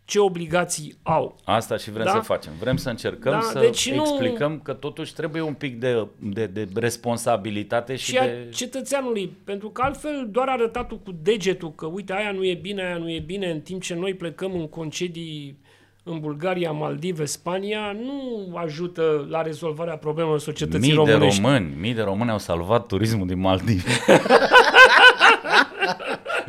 ce 0.04 0.18
obligații 0.18 0.94
au. 1.02 1.36
Asta 1.44 1.76
și 1.76 1.90
vrem 1.90 2.04
da? 2.04 2.10
să 2.10 2.18
facem. 2.18 2.52
Vrem 2.60 2.76
să 2.76 2.88
încercăm 2.88 3.32
da, 3.32 3.40
să 3.40 3.58
deci 3.58 3.86
explicăm 3.86 4.52
nu... 4.52 4.58
că 4.58 4.72
totuși 4.72 5.14
trebuie 5.14 5.42
un 5.42 5.54
pic 5.54 5.80
de, 5.80 6.06
de, 6.18 6.46
de 6.46 6.68
responsabilitate 6.74 7.96
și, 7.96 8.04
și 8.04 8.12
de... 8.12 8.48
cetățeanului, 8.50 9.36
pentru 9.44 9.70
că 9.70 9.82
altfel 9.82 10.28
doar 10.30 10.48
arătatul 10.48 10.98
cu 10.98 11.12
degetul 11.22 11.74
că 11.74 11.86
uite 11.86 12.12
aia 12.12 12.32
nu 12.32 12.44
e 12.44 12.54
bine, 12.54 12.82
aia 12.82 12.96
nu 12.96 13.10
e 13.10 13.18
bine, 13.18 13.50
în 13.50 13.60
timp 13.60 13.82
ce 13.82 13.94
noi 13.94 14.14
plecăm 14.14 14.54
în 14.54 14.68
concedii 14.68 15.60
în 16.02 16.20
Bulgaria, 16.20 16.70
Maldive, 16.70 17.24
Spania, 17.24 17.96
nu 18.04 18.56
ajută 18.56 19.26
la 19.30 19.42
rezolvarea 19.42 19.96
problemelor 19.96 20.40
societății 20.40 20.88
mii 20.88 20.96
românești. 20.96 21.40
de 21.40 21.46
români, 21.46 21.74
mii 21.80 21.94
de 21.94 22.02
români 22.02 22.30
au 22.30 22.38
salvat 22.38 22.86
turismul 22.86 23.26
din 23.26 23.40
Maldive. 23.40 23.90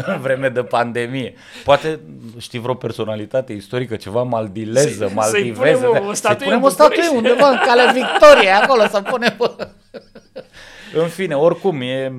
în 0.06 0.22
vreme 0.26 0.50
de 0.50 0.64
pandemie. 0.64 1.34
Poate 1.64 2.00
știi 2.38 2.60
vreo 2.60 2.74
personalitate 2.74 3.54
istorică, 3.54 3.96
ceva 3.96 4.24
maldileză, 4.24 5.08
să, 5.08 5.12
maldiveză. 5.14 5.80
Să-i 5.80 5.88
punem 5.88 6.08
o 6.08 6.14
statuie, 6.14 6.38
să 6.40 6.44
punem 6.44 6.64
o 6.64 6.70
statuie 6.70 7.08
undeva 7.16 7.50
în 7.50 7.60
calea 7.66 7.92
Victoriei, 7.92 8.52
acolo 8.52 8.88
să 8.88 9.02
punem... 9.02 9.36
în 11.04 11.08
fine, 11.08 11.36
oricum, 11.36 11.82
e... 11.82 12.12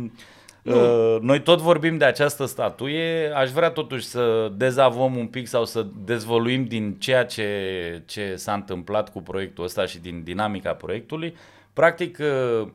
Uh, 0.64 1.16
noi 1.20 1.42
tot 1.42 1.60
vorbim 1.60 1.96
de 1.96 2.04
această 2.04 2.44
statuie, 2.44 3.32
aș 3.34 3.50
vrea 3.50 3.70
totuși 3.70 4.04
să 4.04 4.52
dezavăm 4.56 5.16
un 5.16 5.26
pic 5.26 5.46
sau 5.46 5.64
să 5.64 5.86
dezvoluim 6.04 6.64
din 6.64 6.96
ceea 6.98 7.24
ce, 7.24 8.02
ce 8.06 8.36
s-a 8.36 8.52
întâmplat 8.52 9.12
cu 9.12 9.22
proiectul 9.22 9.64
ăsta 9.64 9.86
și 9.86 9.98
din 9.98 10.22
dinamica 10.22 10.72
proiectului. 10.72 11.36
Practic, 11.72 12.18
uh, 12.20 12.68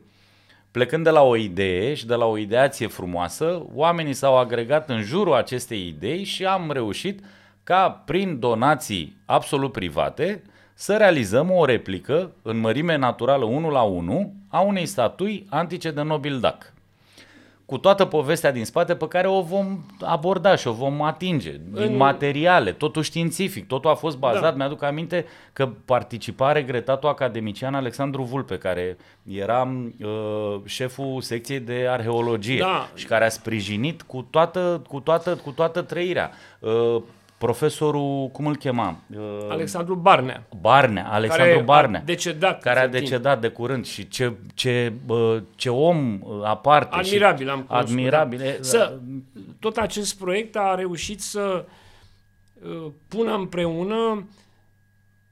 Plecând 0.70 1.04
de 1.04 1.10
la 1.10 1.22
o 1.22 1.36
idee 1.36 1.94
și 1.94 2.06
de 2.06 2.14
la 2.14 2.24
o 2.24 2.36
ideație 2.36 2.86
frumoasă, 2.86 3.66
oamenii 3.74 4.12
s-au 4.12 4.38
agregat 4.38 4.88
în 4.88 5.02
jurul 5.02 5.34
acestei 5.34 5.86
idei 5.86 6.24
și 6.24 6.44
am 6.44 6.70
reușit 6.70 7.24
ca 7.64 7.90
prin 7.90 8.38
donații 8.38 9.16
absolut 9.26 9.72
private 9.72 10.42
să 10.74 10.96
realizăm 10.96 11.50
o 11.50 11.64
replică 11.64 12.30
în 12.42 12.58
mărime 12.58 12.96
naturală 12.96 13.44
1 13.44 13.70
la 13.70 13.82
1 13.82 14.34
a 14.48 14.60
unei 14.60 14.86
statui 14.86 15.46
antice 15.48 15.90
de 15.90 16.02
nobil 16.02 16.40
dac 16.40 16.72
cu 17.70 17.78
toată 17.78 18.04
povestea 18.04 18.52
din 18.52 18.64
spate 18.64 18.94
pe 18.94 19.08
care 19.08 19.28
o 19.28 19.42
vom 19.42 19.78
aborda 20.00 20.56
și 20.56 20.68
o 20.68 20.72
vom 20.72 21.02
atinge, 21.02 21.50
din 21.50 21.82
în... 21.82 21.96
materiale, 21.96 22.72
totul 22.72 23.02
științific, 23.02 23.66
totul 23.66 23.90
a 23.90 23.94
fost 23.94 24.16
bazat, 24.16 24.42
da. 24.42 24.50
mi-aduc 24.50 24.82
aminte 24.82 25.26
că 25.52 25.68
participa 25.84 26.52
regretatul 26.52 27.08
academician 27.08 27.74
Alexandru 27.74 28.22
Vulpe, 28.22 28.58
care 28.58 28.96
era 29.22 29.68
uh, 30.00 30.60
șeful 30.64 31.20
secției 31.20 31.60
de 31.60 31.86
arheologie 31.88 32.58
da. 32.58 32.88
și 32.94 33.06
care 33.06 33.24
a 33.24 33.28
sprijinit 33.28 34.02
cu 34.02 34.26
toată, 34.30 34.82
cu 34.88 35.00
toată, 35.00 35.36
cu 35.36 35.50
toată 35.50 35.82
trăirea. 35.82 36.30
Uh, 36.58 37.02
profesorul, 37.40 38.28
cum 38.28 38.46
îl 38.46 38.56
chema? 38.56 38.96
Uh, 39.16 39.18
Alexandru 39.48 39.94
Barnea. 39.94 40.46
Barnea, 40.60 41.08
Alexandru 41.10 41.52
care 41.52 41.64
Barnea. 41.64 42.00
A 42.00 42.02
decedat. 42.02 42.62
Care 42.62 42.80
a 42.80 42.88
decedat 42.88 43.40
timp. 43.40 43.42
de 43.42 43.48
curând 43.48 43.86
și 43.86 44.08
ce, 44.08 44.32
ce, 44.54 44.92
ce 45.56 45.70
om 45.70 46.20
uh, 46.22 46.44
aparte. 46.44 46.96
Admirabil 46.96 47.46
și 47.46 47.52
am 47.52 47.62
cunoscut. 47.62 47.90
Admirabil. 47.90 48.38
Da. 48.38 48.44
Să, 48.60 48.98
tot 49.58 49.76
acest 49.76 50.18
proiect 50.18 50.56
a 50.56 50.74
reușit 50.74 51.20
să 51.20 51.64
uh, 52.62 52.86
pună 53.08 53.34
împreună 53.34 54.28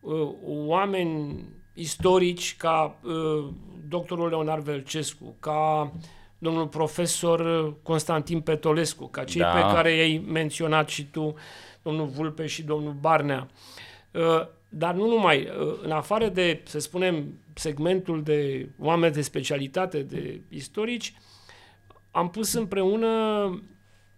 uh, 0.00 0.28
oameni 0.44 1.44
istorici 1.74 2.56
ca 2.56 2.96
uh, 3.02 3.48
doctorul 3.88 4.28
Leonard 4.28 4.62
Velcescu, 4.62 5.36
ca 5.40 5.92
domnul 6.38 6.66
profesor 6.66 7.72
Constantin 7.82 8.40
Petolescu, 8.40 9.06
ca 9.06 9.24
cei 9.24 9.40
da. 9.40 9.48
pe 9.48 9.60
care 9.74 9.92
i-ai 9.94 10.24
menționat 10.28 10.88
și 10.88 11.04
tu, 11.04 11.22
uh, 11.22 11.34
domnul 11.88 12.06
Vulpe 12.06 12.46
și 12.46 12.62
domnul 12.62 12.92
Barnea. 12.92 13.48
Uh, 14.12 14.46
dar 14.68 14.94
nu 14.94 15.06
numai, 15.06 15.40
uh, 15.40 15.78
în 15.82 15.90
afară 15.90 16.28
de, 16.28 16.60
să 16.64 16.78
spunem, 16.78 17.38
segmentul 17.54 18.22
de 18.22 18.68
oameni 18.78 19.14
de 19.14 19.22
specialitate, 19.22 20.02
de 20.02 20.40
istorici, 20.48 21.14
am 22.10 22.30
pus 22.30 22.52
împreună 22.52 23.08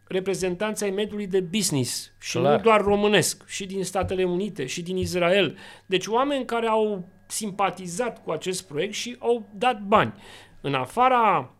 reprezentanța 0.04 0.84
ai 0.84 0.90
mediului 0.90 1.26
de 1.26 1.40
business 1.40 2.12
și 2.20 2.38
Clar. 2.38 2.56
nu 2.56 2.62
doar 2.62 2.80
românesc, 2.80 3.46
și 3.46 3.66
din 3.66 3.84
Statele 3.84 4.24
Unite, 4.24 4.66
și 4.66 4.82
din 4.82 4.96
Israel. 4.96 5.56
Deci 5.86 6.06
oameni 6.06 6.44
care 6.44 6.66
au 6.66 7.08
simpatizat 7.26 8.22
cu 8.22 8.30
acest 8.30 8.66
proiect 8.66 8.94
și 8.94 9.16
au 9.18 9.48
dat 9.54 9.82
bani. 9.82 10.14
În 10.60 10.74
afara 10.74 11.54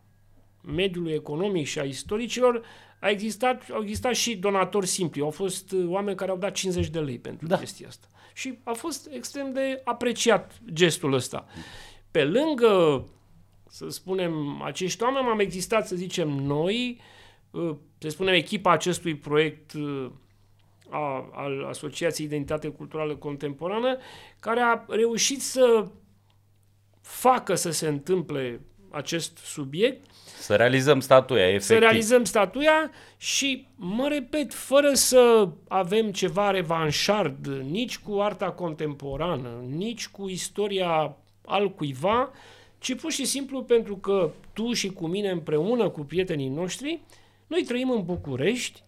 mediului 0.61 1.13
economic 1.13 1.65
și 1.65 1.79
a 1.79 1.83
istoricilor, 1.83 2.61
a 2.99 3.09
existat, 3.09 3.69
au 3.71 3.81
existat 3.81 4.15
și 4.15 4.37
donatori 4.37 4.87
simpli. 4.87 5.21
Au 5.21 5.29
fost 5.29 5.71
uh, 5.71 5.85
oameni 5.87 6.17
care 6.17 6.31
au 6.31 6.37
dat 6.37 6.51
50 6.51 6.87
de 6.87 6.99
lei 6.99 7.19
pentru 7.19 7.47
da. 7.47 7.57
chestia 7.57 7.87
asta. 7.87 8.07
Și 8.33 8.59
a 8.63 8.73
fost 8.73 9.09
extrem 9.13 9.53
de 9.53 9.81
apreciat 9.83 10.61
gestul 10.73 11.13
ăsta. 11.13 11.45
Pe 12.11 12.23
lângă, 12.23 13.05
să 13.69 13.89
spunem, 13.89 14.61
acești 14.61 15.03
oameni 15.03 15.27
am 15.27 15.39
existat, 15.39 15.87
să 15.87 15.95
zicem, 15.95 16.29
noi, 16.29 17.01
uh, 17.51 17.75
să 17.97 18.09
spunem, 18.09 18.33
echipa 18.33 18.71
acestui 18.71 19.15
proiect 19.15 19.73
uh, 19.73 20.11
a, 20.89 21.29
al 21.31 21.63
Asociației 21.63 22.27
Identitate 22.27 22.67
Culturală 22.67 23.15
Contemporană, 23.15 23.97
care 24.39 24.59
a 24.59 24.85
reușit 24.87 25.41
să 25.41 25.87
facă 27.01 27.55
să 27.55 27.71
se 27.71 27.87
întâmple 27.87 28.61
acest 28.91 29.37
subiect 29.37 30.05
să 30.39 30.55
realizăm 30.55 30.99
statuia, 30.99 31.41
efectiv. 31.47 31.67
Să 31.67 31.77
realizăm 31.77 32.23
statuia 32.23 32.91
și, 33.17 33.67
mă 33.75 34.07
repet, 34.07 34.53
fără 34.53 34.93
să 34.93 35.47
avem 35.67 36.11
ceva 36.11 36.51
revanșard 36.51 37.47
nici 37.47 37.97
cu 37.99 38.19
arta 38.19 38.51
contemporană, 38.51 39.63
nici 39.69 40.07
cu 40.07 40.29
istoria 40.29 41.15
al 41.45 41.71
cuiva, 41.71 42.29
ci 42.79 42.95
pur 42.95 43.11
și 43.11 43.25
simplu 43.25 43.63
pentru 43.63 43.97
că 43.97 44.31
tu 44.53 44.73
și 44.73 44.89
cu 44.89 45.07
mine 45.07 45.29
împreună 45.29 45.89
cu 45.89 46.01
prietenii 46.01 46.49
noștri, 46.49 47.01
noi 47.47 47.63
trăim 47.63 47.89
în 47.91 48.03
București, 48.05 48.83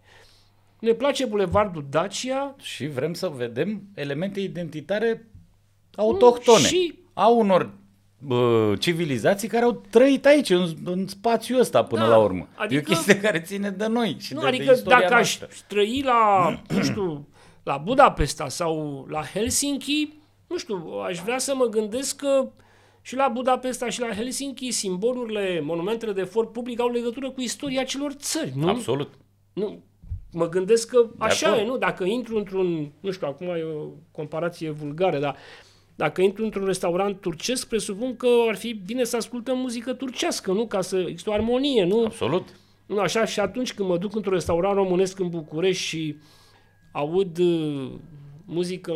ne 0.78 0.92
place 0.92 1.24
Bulevardul 1.24 1.86
Dacia, 1.90 2.54
Și 2.60 2.86
vrem 2.86 3.14
să 3.14 3.28
vedem 3.28 3.82
elemente 3.94 4.40
identitare 4.40 5.28
autohtone. 5.96 6.66
și- 6.66 6.98
A 7.12 7.28
unor 7.28 7.70
bă, 8.26 8.74
civilizații 8.78 9.48
care 9.48 9.64
au 9.64 9.82
trăit 9.90 10.26
aici, 10.26 10.50
în, 10.50 10.68
în 10.84 11.06
spațiul 11.06 11.60
ăsta 11.60 11.84
până 11.84 12.02
Da, 12.02 12.08
la 12.08 12.18
urmă. 12.18 12.48
adică- 12.54 12.74
E 12.74 12.92
o 12.92 12.94
chestie 12.94 13.20
care 13.20 13.40
ține 13.40 13.70
de 13.70 13.86
noi 13.86 14.16
și 14.20 14.34
Nu, 14.34 14.40
de, 14.40 14.50
de 14.50 14.56
adică 14.56 14.72
istoria 14.72 14.98
dacă 15.00 15.14
aș 15.14 15.38
noastră. 15.38 15.48
trăi 15.68 16.02
la, 16.04 16.48
nu 16.68 16.82
știu, 16.82 17.28
la 17.62 17.76
Budapesta 17.76 18.48
sau 18.48 19.06
la 19.10 19.22
Helsinki, 19.32 20.12
nu 20.46 20.58
știu, 20.58 20.92
aș 21.08 21.18
vrea 21.18 21.38
să 21.38 21.54
mă 21.56 21.64
gândesc 21.64 22.16
că 22.16 22.48
și 23.02 23.16
la 23.16 23.28
Budapesta 23.28 23.88
și 23.88 24.00
la 24.00 24.08
Helsinki 24.14 24.70
simbolurile, 24.70 25.60
monumentele 25.60 26.12
de 26.12 26.22
for 26.22 26.50
public 26.50 26.80
au 26.80 26.88
legătură 26.90 27.30
cu 27.30 27.40
istoria 27.40 27.82
celor 27.84 28.12
țări, 28.12 28.52
nu? 28.56 28.68
Absolut. 28.68 29.10
Nu, 29.52 29.82
mă 30.32 30.48
gândesc 30.48 30.88
că 30.88 31.06
așa 31.18 31.46
acord. 31.48 31.62
e, 31.62 31.66
nu? 31.66 31.76
Dacă 31.76 32.04
intru 32.04 32.36
într-un, 32.36 32.92
nu 33.00 33.10
știu, 33.10 33.26
acum 33.26 33.46
e 33.46 33.62
o 33.62 33.86
comparație 34.10 34.70
vulgară, 34.70 35.18
dar 35.18 35.36
dacă 35.96 36.22
intru 36.22 36.44
într-un 36.44 36.64
restaurant 36.64 37.20
turcesc, 37.20 37.68
presupun 37.68 38.16
că 38.16 38.28
ar 38.48 38.56
fi 38.56 38.72
bine 38.72 39.04
să 39.04 39.16
ascultăm 39.16 39.58
muzică 39.58 39.92
turcească, 39.92 40.52
nu? 40.52 40.66
Ca 40.66 40.80
să 40.80 40.98
există 40.98 41.30
o 41.30 41.32
armonie, 41.32 41.84
nu? 41.84 42.04
Absolut. 42.04 42.48
Nu, 42.86 42.98
așa 42.98 43.24
și 43.24 43.40
atunci 43.40 43.74
când 43.74 43.88
mă 43.88 43.98
duc 43.98 44.14
într-un 44.14 44.32
restaurant 44.32 44.76
românesc 44.76 45.18
în 45.18 45.28
București 45.28 45.82
și 45.82 46.16
aud 46.92 47.38
uh, 47.38 47.92
muzică 48.44 48.92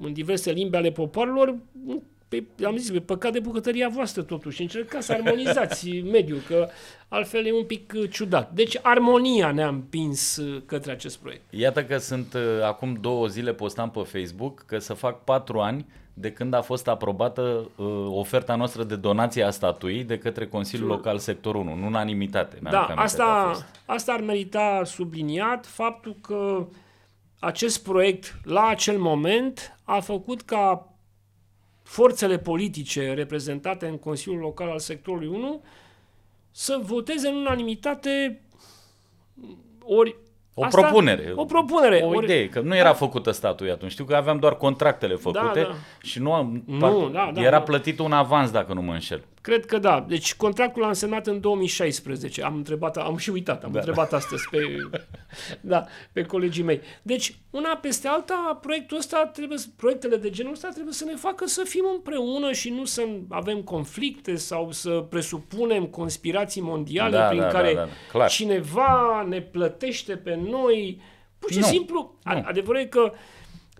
în 0.00 0.12
diverse 0.12 0.52
limbi 0.52 0.76
ale 0.76 0.90
popoarelor, 0.90 1.58
nu, 1.84 2.02
pe, 2.28 2.44
am 2.64 2.76
zis, 2.76 2.90
pe 2.90 3.00
păcat 3.00 3.32
de 3.32 3.40
bucătăria 3.40 3.88
voastră 3.88 4.22
totuși, 4.22 4.62
încercați 4.62 5.06
să 5.06 5.12
armonizați 5.12 5.90
mediul, 6.12 6.40
că 6.48 6.68
altfel 7.08 7.46
e 7.46 7.52
un 7.52 7.64
pic 7.64 7.92
uh, 7.96 8.10
ciudat. 8.10 8.52
Deci 8.52 8.78
armonia 8.82 9.50
ne-a 9.50 9.68
împins 9.68 10.36
uh, 10.36 10.62
către 10.66 10.92
acest 10.92 11.18
proiect. 11.18 11.42
Iată 11.50 11.84
că 11.84 11.98
sunt 11.98 12.34
uh, 12.34 12.40
acum 12.64 12.98
două 13.00 13.26
zile 13.26 13.52
postam 13.52 13.90
pe 13.90 14.00
Facebook 14.00 14.64
că 14.66 14.78
să 14.78 14.94
fac 14.94 15.24
patru 15.24 15.60
ani 15.60 15.86
de 16.18 16.32
când 16.32 16.54
a 16.54 16.60
fost 16.62 16.88
aprobată 16.88 17.70
uh, 17.76 17.86
oferta 18.08 18.54
noastră 18.54 18.84
de 18.84 18.96
donație 18.96 19.42
a 19.42 19.50
statuii 19.50 20.04
de 20.04 20.18
către 20.18 20.46
Consiliul 20.46 20.88
Local 20.88 21.18
Sectorul 21.18 21.60
1, 21.60 21.72
în 21.72 21.82
unanimitate. 21.82 22.58
Mi-am 22.60 22.72
Da, 22.72 22.78
aminte 22.78 22.94
că 22.94 23.00
a 23.00 23.04
asta, 23.04 23.48
fost. 23.48 23.64
asta 23.86 24.12
ar 24.12 24.20
merita 24.20 24.82
subliniat 24.84 25.66
faptul 25.66 26.16
că 26.20 26.66
acest 27.38 27.82
proiect, 27.82 28.40
la 28.44 28.66
acel 28.66 28.98
moment, 28.98 29.76
a 29.84 30.00
făcut 30.00 30.42
ca 30.42 30.95
forțele 31.86 32.38
politice 32.38 33.14
reprezentate 33.14 33.86
în 33.86 33.98
Consiliul 33.98 34.40
Local 34.40 34.68
al 34.68 34.78
Sectorului 34.78 35.28
1 35.28 35.62
să 36.50 36.80
voteze 36.82 37.28
în 37.28 37.34
unanimitate 37.34 38.40
ori 39.82 40.16
O 40.54 40.66
propunere. 40.70 41.32
O 41.34 41.44
propunere. 41.44 42.00
O 42.02 42.08
ori, 42.08 42.24
idee, 42.24 42.48
că 42.48 42.60
nu 42.60 42.76
era 42.76 42.92
făcută 42.92 43.30
statuia 43.30 43.72
atunci. 43.72 43.90
Știu 43.90 44.04
că 44.04 44.14
aveam 44.14 44.38
doar 44.38 44.56
contractele 44.56 45.14
făcute 45.14 45.60
da. 45.60 45.74
și 46.02 46.18
nu, 46.18 46.32
am, 46.32 46.62
Nu, 46.66 46.78
parcă 46.78 47.10
da, 47.12 47.30
da, 47.34 47.40
era 47.40 47.50
da. 47.50 47.62
plătit 47.62 47.98
un 47.98 48.12
avans, 48.12 48.50
dacă 48.50 48.72
nu 48.72 48.82
mă 48.82 48.92
înșel. 48.92 49.24
Cred 49.46 49.66
că 49.66 49.78
da. 49.78 50.04
Deci 50.08 50.34
contractul 50.34 50.82
l-am 50.82 50.92
semnat 50.92 51.26
în 51.26 51.40
2016. 51.40 52.42
Am 52.42 52.54
întrebat, 52.56 52.96
am 52.96 53.16
și 53.16 53.30
uitat, 53.30 53.64
am 53.64 53.72
Da. 53.72 53.78
întrebat 53.78 54.12
astăzi 54.12 54.42
pe, 54.50 54.58
da, 55.60 55.84
pe 56.12 56.22
colegii 56.22 56.62
mei. 56.62 56.80
Deci, 57.02 57.36
una 57.50 57.76
peste 57.76 58.08
alta, 58.08 58.58
proiectul 58.62 58.96
ăsta 58.96 59.26
trebuie, 59.32 59.58
să- 59.58 59.66
proiectele 59.76 60.16
de 60.16 60.30
genul 60.30 60.52
ăsta 60.52 60.68
trebuie 60.68 60.92
să 60.94 61.04
ne 61.04 61.14
facă 61.14 61.46
să 61.46 61.62
fim 61.64 61.84
împreună 61.94 62.52
și 62.52 62.70
nu 62.70 62.84
să 62.84 63.02
avem 63.28 63.62
conflicte 63.62 64.36
sau 64.36 64.72
să 64.72 64.90
presupunem 64.90 65.84
conspirații 65.86 66.60
mondiale 66.62 67.16
Da, 67.16 67.26
prin 67.26 67.40
da, 67.40 67.46
care 67.48 67.74
da, 67.74 67.80
da, 67.80 67.88
clar. 68.10 68.28
cineva 68.30 69.24
ne 69.28 69.40
plătește 69.40 70.16
pe 70.16 70.34
noi. 70.50 71.00
Pur 71.38 71.50
și 71.52 71.58
Nu, 71.58 71.64
simplu, 71.64 72.18
nu. 72.24 72.30
a- 72.32 72.42
adevărul 72.46 72.80
e 72.80 72.84
că 72.84 73.12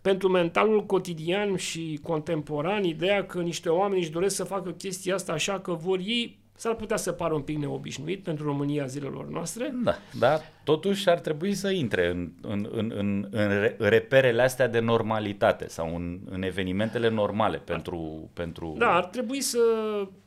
pentru 0.06 0.28
mentalul 0.28 0.86
cotidian 0.86 1.56
și 1.56 1.98
contemporan, 2.02 2.84
ideea 2.84 3.26
că 3.26 3.40
niște 3.40 3.68
oameni 3.68 4.00
își 4.00 4.10
doresc 4.10 4.36
să 4.36 4.44
facă 4.44 4.70
chestia 4.70 5.14
asta 5.14 5.32
așa 5.32 5.60
că 5.60 5.72
vor 5.72 5.98
ei, 5.98 6.38
s-ar 6.54 6.74
putea 6.74 6.96
să 6.96 7.12
pară 7.12 7.34
un 7.34 7.40
pic 7.40 7.56
neobișnuit 7.56 8.22
pentru 8.22 8.44
România 8.44 8.86
zilelor 8.86 9.28
noastre. 9.28 9.74
Da, 9.84 9.94
dar 10.18 10.40
totuși 10.64 11.08
ar 11.08 11.18
trebui 11.18 11.54
să 11.54 11.70
intre 11.70 12.10
în, 12.10 12.30
în, 12.40 12.68
în, 12.72 12.92
în, 12.96 13.26
în 13.30 13.48
re- 13.48 13.76
reperele 13.78 14.42
astea 14.42 14.68
de 14.68 14.78
normalitate 14.78 15.68
sau 15.68 15.94
în, 15.94 16.18
în 16.30 16.42
evenimentele 16.42 17.08
normale 17.08 17.56
pentru, 17.56 18.30
pentru, 18.32 18.74
Da, 18.78 18.94
ar 18.94 19.04
trebui 19.04 19.40
să, 19.40 19.58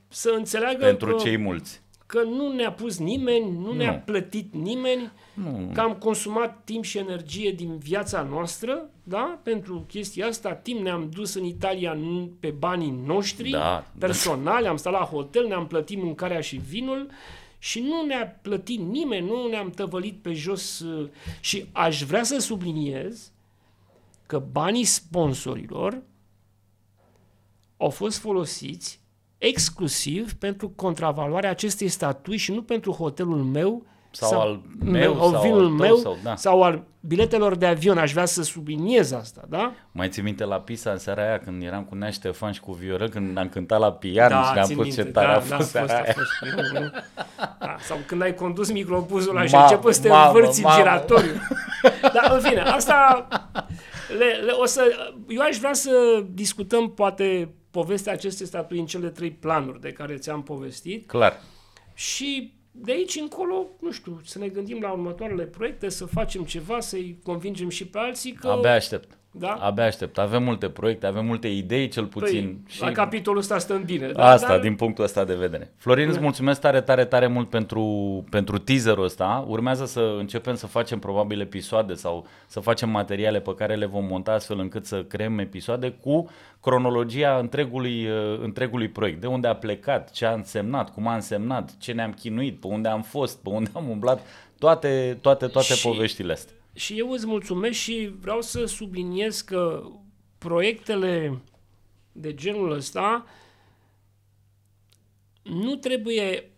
să 0.08 0.34
înțeleagă 0.38 0.86
pentru 0.86 1.15
că, 1.15 1.24
cei 1.24 1.38
mulți. 1.38 1.82
Că 2.12 2.22
nu 2.24 2.54
ne-a 2.54 2.72
pus 2.72 2.98
nimeni, 2.98 3.52
nu 3.58 3.74
ne-a 3.74 3.91
Nu. 3.91 4.02
plătit 4.06 4.54
nimeni, 4.54 5.12
Nu. 5.34 5.69
că 5.74 5.80
am 5.82 5.93
consumat 5.93 6.63
timp 6.63 6.84
și 6.84 6.98
energie 6.98 7.52
din 7.52 7.78
viața 7.78 8.22
noastră, 8.22 8.89
da? 9.04 9.39
Pentru 9.43 9.86
chestia 9.88 10.28
asta, 10.28 10.54
timp 10.54 10.80
ne-am 10.82 11.10
dus 11.10 11.34
în 11.34 11.43
Italia 11.43 11.93
nu 11.93 12.32
pe 12.39 12.50
banii 12.50 13.02
noștri, 13.06 13.50
Da, 13.50 13.86
personali, 14.00 14.67
am 14.67 14.78
stat 14.78 14.93
la 14.93 15.00
hotel, 15.00 15.48
ne-am 15.48 15.67
plătit 15.67 15.98
mâncarea 16.02 16.41
și 16.41 16.56
vinul 16.56 17.10
și 17.60 17.80
nu 17.80 18.06
ne-a 18.06 18.28
plătit 18.41 18.80
nimeni, 18.80 19.28
nu 19.28 19.48
ne-am 19.48 19.69
tăvălit 19.69 20.22
pe 20.22 20.34
jos 20.34 20.80
uh, 20.80 21.10
și 21.39 21.65
aș 21.72 22.04
vrea 22.04 22.24
să 22.24 22.38
subliniez 22.39 23.32
că 24.26 24.43
banii 24.52 24.84
sponsorilor 24.84 26.02
au 27.78 27.89
fost 27.89 28.17
folosiți 28.17 29.00
exclusiv 29.39 30.34
pentru 30.34 30.69
contravaloarea 30.75 31.49
acestei 31.49 31.88
statui 31.88 32.38
și 32.38 32.52
nu 32.52 32.62
pentru 32.62 32.91
hotelul 32.91 33.43
meu 33.43 33.86
Sau 34.12 34.39
al 34.41 34.62
meu, 34.84 35.15
sau 35.17 35.32
sau 35.32 35.41
vinul 35.41 35.62
al 35.63 35.67
tău, 35.67 35.75
meu 35.78 35.95
sau- 35.95 36.17
da. 36.23 36.36
sau 36.36 36.63
al 36.63 36.84
biletelor 36.99 37.56
de 37.56 37.65
avion. 37.65 37.97
Aș 37.97 38.12
vrea 38.12 38.25
să 38.25 38.43
subliniez 38.43 39.12
asta, 39.12 39.41
da? 39.49 39.73
Mai 39.91 40.10
ții 40.10 40.21
minte 40.23 40.43
la 40.45 40.60
Pisa 40.60 40.91
în 40.91 40.97
seara 40.97 41.21
aia 41.28 41.39
când 41.39 41.63
eram 41.63 41.84
cu 41.84 41.95
Nea 41.95 42.10
Ștefan 42.10 42.52
și 42.52 42.60
cu 42.60 42.71
Viorel 42.71 43.10
când 43.10 43.38
am 43.38 43.49
cântat 43.49 43.80
la 43.80 43.91
pian 43.91 44.43
și 44.43 44.54
ne-am 44.54 44.65
țin 44.65 44.75
pus 44.75 44.86
minte, 44.86 45.02
ce 45.04 45.08
tare 45.10 45.28
da, 45.28 45.34
a 45.34 45.47
da, 45.49 45.56
fost 45.56 45.69
seara 45.69 45.93
a 45.93 45.95
aia. 45.95 46.13
fost. 46.13 46.56
Nu, 46.73 46.80
nu. 46.80 46.89
Da, 47.60 47.75
sau 47.80 47.97
când 48.08 48.21
ai 48.21 48.34
condus 48.34 48.71
microbuzul 48.71 49.36
ăla 49.36 49.45
și 49.45 49.52
Mamă, 49.54 49.65
ai 49.65 49.71
început 49.71 49.93
să 49.95 50.02
te 50.02 50.08
mamă, 50.10 50.25
învârți 50.28 50.60
în 50.60 50.63
mamă. 50.67 50.78
giratoriu. 50.82 51.32
Dar, 52.02 52.32
în 52.34 52.39
fine, 52.41 52.62
asta... 52.62 53.28
Le, 54.17 54.25
le, 54.45 54.52
o 54.52 54.65
să, 54.65 54.82
eu 55.28 55.41
aș 55.41 55.58
vrea 55.58 55.73
să 55.73 55.91
discutăm, 56.32 56.89
poate, 56.93 57.54
povestea 57.71 58.13
acestei 58.13 58.45
statui 58.45 58.79
în 58.79 58.86
cele 58.86 59.10
trei 59.10 59.32
planuri 59.32 59.82
de 59.82 59.91
care 59.91 60.17
ți-am 60.17 60.43
povestit 60.43 61.08
Clar. 61.08 61.41
și 61.93 62.53
de 62.71 62.91
aici 62.91 63.15
încolo, 63.15 63.67
nu 63.79 63.91
știu, 63.91 64.21
să 64.23 64.39
ne 64.39 64.47
gândim 64.47 64.82
la 64.82 64.91
următoarele 64.91 65.43
proiecte, 65.43 65.89
să 65.89 66.05
facem 66.05 66.43
ceva, 66.43 66.79
să-i 66.79 67.19
convingem 67.23 67.69
și 67.69 67.88
pe 67.88 67.97
alții 67.97 68.32
că... 68.32 68.47
Abia 68.47 68.73
aștept. 68.73 69.17
Da? 69.39 69.52
Abia 69.60 69.84
aștept. 69.86 70.17
Avem 70.17 70.43
multe 70.43 70.69
proiecte, 70.69 71.06
avem 71.06 71.25
multe 71.25 71.47
idei 71.47 71.88
cel 71.88 72.06
puțin. 72.06 72.60
Păi, 72.80 72.88
La 72.88 72.91
capitolul 72.93 73.39
ăsta 73.39 73.58
stăm 73.58 73.84
bine. 73.84 74.08
da? 74.08 74.25
Asta, 74.30 74.47
Dar- 74.47 74.60
din 74.60 74.75
punctul 74.75 75.04
ăsta 75.04 75.23
de 75.23 75.34
vedere. 75.34 75.71
Florin, 75.78 76.08
îți 76.10 76.19
mulțumesc 76.19 76.62
tare, 76.62 76.82
tare, 76.82 77.06
tare 77.06 77.28
mult 77.28 77.49
pentru, 77.49 77.84
pentru 78.30 78.58
teaserul 78.58 79.04
ăsta. 79.04 79.45
Urmează 79.47 79.86
să 79.86 80.15
începem 80.17 80.56
să 80.56 80.67
facem 80.67 80.99
probabil 80.99 81.39
episoade 81.41 81.93
sau 81.93 82.28
să 82.47 82.60
facem 82.60 82.89
materiale 82.89 83.39
pe 83.39 83.56
care 83.56 83.75
le 83.75 83.86
vom 83.86 84.06
monta 84.06 84.32
astfel 84.32 84.60
încât 84.60 84.86
să 84.86 85.04
creăm 85.04 85.39
episoade 85.39 85.89
cu 85.89 86.30
cronologia 86.62 87.38
întregului, 87.38 88.06
uh, 88.08 88.39
întregului 88.41 88.88
proiect. 88.88 89.21
De 89.21 89.28
unde 89.28 89.47
a 89.47 89.56
plecat, 89.56 90.12
ce 90.12 90.25
a 90.25 90.32
însemnat, 90.34 90.93
cum 90.93 91.08
a 91.08 91.13
însemnat, 91.13 91.78
ce 91.78 91.91
ne-am 91.91 92.12
chinuit, 92.12 92.60
pe 92.60 92.67
unde 92.67 92.88
am 92.88 93.02
fost, 93.02 93.38
pe 93.43 93.49
unde 93.49 93.69
am 93.73 93.89
umblat, 93.89 94.19
toate, 94.60 95.17
toate, 95.21 95.47
toate 95.47 95.73
Și- 95.73 95.88
poveștile 95.88 96.32
astea. 96.32 96.54
Și 96.73 96.97
eu 96.97 97.12
îți 97.12 97.25
mulțumesc 97.25 97.77
și 97.77 98.13
vreau 98.19 98.41
să 98.41 98.65
subliniez 98.65 99.41
că 99.41 99.84
proiectele 100.38 101.41
de 102.12 102.34
genul 102.34 102.71
ăsta 102.71 103.25
nu 105.43 105.75
trebuie 105.75 106.51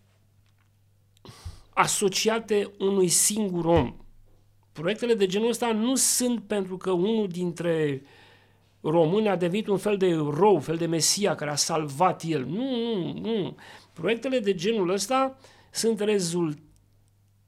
asociate 1.73 2.71
unui 2.79 3.07
singur 3.07 3.65
om. 3.65 3.95
Proiectele 4.71 5.13
de 5.13 5.25
genul 5.25 5.49
ăsta 5.49 5.71
nu 5.71 5.95
sunt 5.95 6.47
pentru 6.47 6.77
că 6.77 6.91
unul 6.91 7.27
dintre 7.27 8.03
români 8.81 9.29
a 9.29 9.35
devenit 9.35 9.67
un 9.67 9.77
fel 9.77 9.97
de 9.97 10.05
erou, 10.05 10.53
un 10.53 10.59
fel 10.59 10.77
de 10.77 10.85
mesia 10.85 11.35
care 11.35 11.51
a 11.51 11.55
salvat 11.55 12.23
el. 12.23 12.45
Nu, 12.45 12.85
nu, 12.85 13.13
nu. 13.13 13.55
Proiectele 13.93 14.39
de 14.39 14.55
genul 14.55 14.89
ăsta 14.89 15.37
sunt 15.71 15.97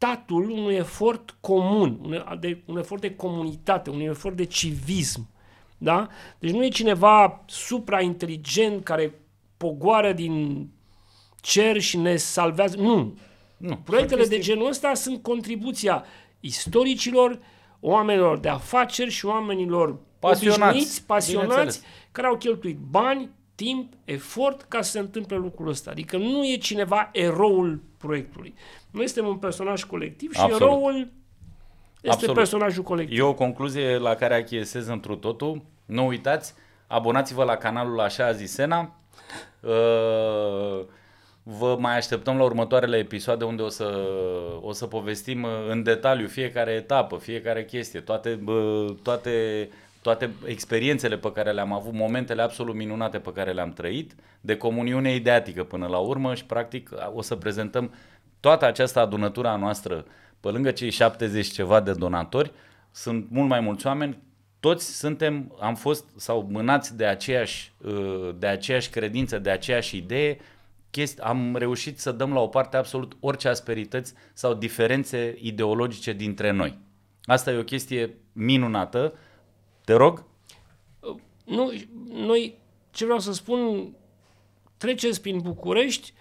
rezultatul 0.03 0.49
unui 0.49 0.75
efort 0.75 1.35
comun, 1.39 1.99
un, 2.01 2.37
de, 2.39 2.61
un 2.65 2.77
efort 2.77 3.01
de 3.01 3.15
comunitate, 3.15 3.89
un 3.89 3.99
efort 3.99 4.35
de 4.35 4.45
civism. 4.45 5.29
Da? 5.77 6.07
Deci 6.39 6.51
nu 6.51 6.65
e 6.65 6.69
cineva 6.69 7.43
suprainteligent 7.45 8.83
care 8.83 9.19
pogoară 9.57 10.13
din 10.13 10.67
cer 11.41 11.79
și 11.79 11.97
ne 11.97 12.15
salvează. 12.15 12.77
Nu. 12.77 13.17
Nu, 13.57 13.75
Proiectele 13.75 14.21
sunt 14.23 14.33
de 14.33 14.41
genul 14.41 14.67
ăsta 14.67 14.93
sunt 14.93 15.21
contribuția 15.21 16.03
istoricilor, 16.39 17.39
oamenilor 17.79 18.39
de 18.39 18.49
afaceri 18.49 19.09
și 19.09 19.25
oamenilor 19.25 19.99
Pasionați, 20.19 20.61
obișnuiți, 20.61 21.05
pasionați, 21.05 21.49
bineînțeles. 21.49 21.83
care 22.11 22.27
au 22.27 22.37
cheltuit 22.37 22.77
bani, 22.77 23.29
timp, 23.63 23.93
efort 24.05 24.61
ca 24.61 24.81
să 24.81 24.91
se 24.91 24.99
întâmple 24.99 25.35
lucrul 25.35 25.67
ăsta. 25.67 25.91
Adică 25.91 26.17
nu 26.17 26.45
e 26.45 26.57
cineva 26.57 27.09
eroul 27.13 27.83
proiectului. 27.97 28.53
Noi 28.91 29.07
suntem 29.07 29.31
un 29.31 29.37
personaj 29.37 29.83
colectiv 29.83 30.33
și 30.33 30.39
Absolut. 30.39 30.61
eroul 30.61 31.11
este 31.95 32.09
Absolut. 32.09 32.35
personajul 32.35 32.83
colectiv. 32.83 33.19
E 33.19 33.21
o 33.21 33.33
concluzie 33.33 33.97
la 33.97 34.15
care 34.15 34.35
achiesez 34.35 34.87
întru 34.87 35.15
totul. 35.15 35.61
Nu 35.85 36.07
uitați, 36.07 36.53
abonați-vă 36.87 37.43
la 37.43 37.55
canalul 37.55 37.99
Așa 37.99 38.25
a 38.25 38.31
zis 38.31 38.51
Sena. 38.51 38.95
Uh, 39.61 40.85
Vă 41.45 41.77
mai 41.79 41.97
așteptăm 41.97 42.37
la 42.37 42.43
următoarele 42.43 42.97
episoade 42.97 43.43
unde 43.43 43.61
o 43.61 43.69
să, 43.69 44.07
o 44.61 44.71
să 44.71 44.87
povestim 44.87 45.43
uh, 45.43 45.49
în 45.69 45.83
detaliu 45.83 46.27
fiecare 46.27 46.71
etapă, 46.71 47.17
fiecare 47.17 47.65
chestie, 47.65 47.99
toate, 47.99 48.29
bă, 48.29 48.85
toate, 49.03 49.69
toate 50.03 50.29
experiențele 50.45 51.17
pe 51.17 51.31
care 51.31 51.51
le-am 51.51 51.73
avut, 51.73 51.93
momentele 51.93 52.41
absolut 52.41 52.75
minunate 52.75 53.19
pe 53.19 53.31
care 53.33 53.51
le-am 53.51 53.73
trăit, 53.73 54.15
de 54.41 54.57
comuniune 54.57 55.15
ideatică 55.15 55.63
până 55.63 55.87
la 55.87 55.97
urmă 55.97 56.35
și 56.35 56.45
practic 56.45 56.89
o 57.13 57.21
să 57.21 57.35
prezentăm 57.35 57.93
toată 58.39 58.65
această 58.65 58.99
adunătură 58.99 59.47
a 59.47 59.55
noastră, 59.55 60.05
pe 60.39 60.49
lângă 60.49 60.71
cei 60.71 60.89
70 60.89 61.47
ceva 61.47 61.79
de 61.79 61.91
donatori, 61.91 62.51
sunt 62.91 63.27
mult 63.29 63.49
mai 63.49 63.59
mulți 63.59 63.87
oameni, 63.87 64.17
toți 64.59 64.97
suntem, 64.97 65.55
am 65.59 65.75
fost 65.75 66.05
sau 66.15 66.47
mânați 66.51 66.97
de 66.97 67.05
aceeași, 67.05 67.73
uh, 67.77 68.29
de 68.37 68.47
aceeași 68.47 68.89
credință, 68.89 69.39
de 69.39 69.49
aceeași 69.49 69.97
idee, 69.97 70.37
chesti, 70.89 71.21
am 71.21 71.55
reușit 71.55 71.99
să 71.99 72.11
dăm 72.11 72.33
la 72.33 72.39
o 72.39 72.47
parte 72.47 72.77
absolut 72.77 73.17
orice 73.19 73.47
asperități 73.47 74.13
sau 74.33 74.53
diferențe 74.53 75.35
ideologice 75.39 76.13
dintre 76.13 76.51
noi. 76.51 76.77
Asta 77.23 77.51
e 77.51 77.57
o 77.57 77.63
chestie 77.63 78.17
minunată. 78.33 79.13
Te 79.85 79.93
rog? 79.93 80.23
Nu, 81.45 81.73
noi, 82.13 82.57
ce 82.91 83.03
vreau 83.03 83.19
să 83.19 83.33
spun, 83.33 83.91
treceți 84.77 85.21
prin 85.21 85.39
București, 85.39 86.13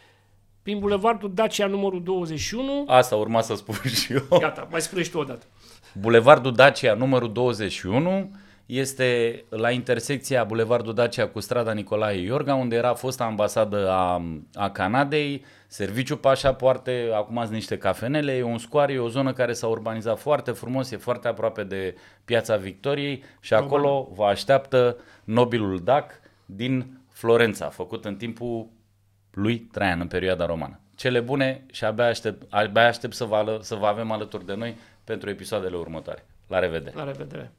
prin 0.62 0.78
Bulevardul 0.78 1.34
Dacia 1.34 1.66
numărul 1.66 2.02
21. 2.02 2.84
Asta 2.86 3.16
urma 3.16 3.40
să 3.40 3.54
spun 3.54 3.74
și 4.00 4.12
eu. 4.12 4.38
Gata, 4.38 4.68
mai 4.70 4.80
spune 4.80 5.02
și 5.02 5.10
tu 5.10 5.18
odată. 5.18 5.46
Bulevardul 5.92 6.52
Dacia 6.54 6.94
numărul 6.94 7.32
21 7.32 8.30
este 8.66 9.44
la 9.48 9.70
intersecția 9.70 10.44
Bulevardul 10.44 10.94
Dacia 10.94 11.28
cu 11.28 11.40
strada 11.40 11.72
Nicolae 11.72 12.20
Iorga, 12.20 12.54
unde 12.54 12.76
era 12.76 12.94
fosta 12.94 13.24
ambasadă 13.24 13.90
a, 13.90 14.22
a 14.54 14.70
Canadei, 14.70 15.44
serviciu 15.72 16.16
pașapoarte, 16.16 17.10
acum 17.14 17.36
sunt 17.40 17.52
niște 17.52 17.78
cafenele, 17.78 18.32
e 18.32 18.42
un 18.42 18.58
scoare, 18.58 18.92
e 18.92 18.98
o 18.98 19.08
zonă 19.08 19.32
care 19.32 19.52
s-a 19.52 19.66
urbanizat 19.66 20.18
foarte 20.18 20.50
frumos, 20.50 20.90
e 20.90 20.96
foarte 20.96 21.28
aproape 21.28 21.64
de 21.64 21.94
Piața 22.24 22.56
Victoriei 22.56 23.24
și 23.40 23.54
acolo 23.54 24.08
vă 24.14 24.24
așteaptă 24.24 24.96
nobilul 25.24 25.80
DAC 25.84 26.20
din 26.46 27.00
Florența, 27.12 27.68
făcut 27.68 28.04
în 28.04 28.16
timpul 28.16 28.68
lui 29.30 29.58
Traian 29.58 30.00
în 30.00 30.06
perioada 30.06 30.46
romană. 30.46 30.80
Cele 30.94 31.20
bune 31.20 31.64
și 31.70 31.84
abia 31.84 32.06
aștept, 32.06 32.46
abia 32.50 32.86
aștept 32.86 33.14
să, 33.14 33.24
vă, 33.24 33.36
ală- 33.36 33.58
să 33.60 33.74
vă 33.74 33.86
avem 33.86 34.10
alături 34.10 34.46
de 34.46 34.54
noi 34.54 34.76
pentru 35.04 35.30
episoadele 35.30 35.76
următoare. 35.76 36.26
La 36.46 36.58
revedere! 36.58 36.96
La 36.96 37.04
revedere! 37.04 37.52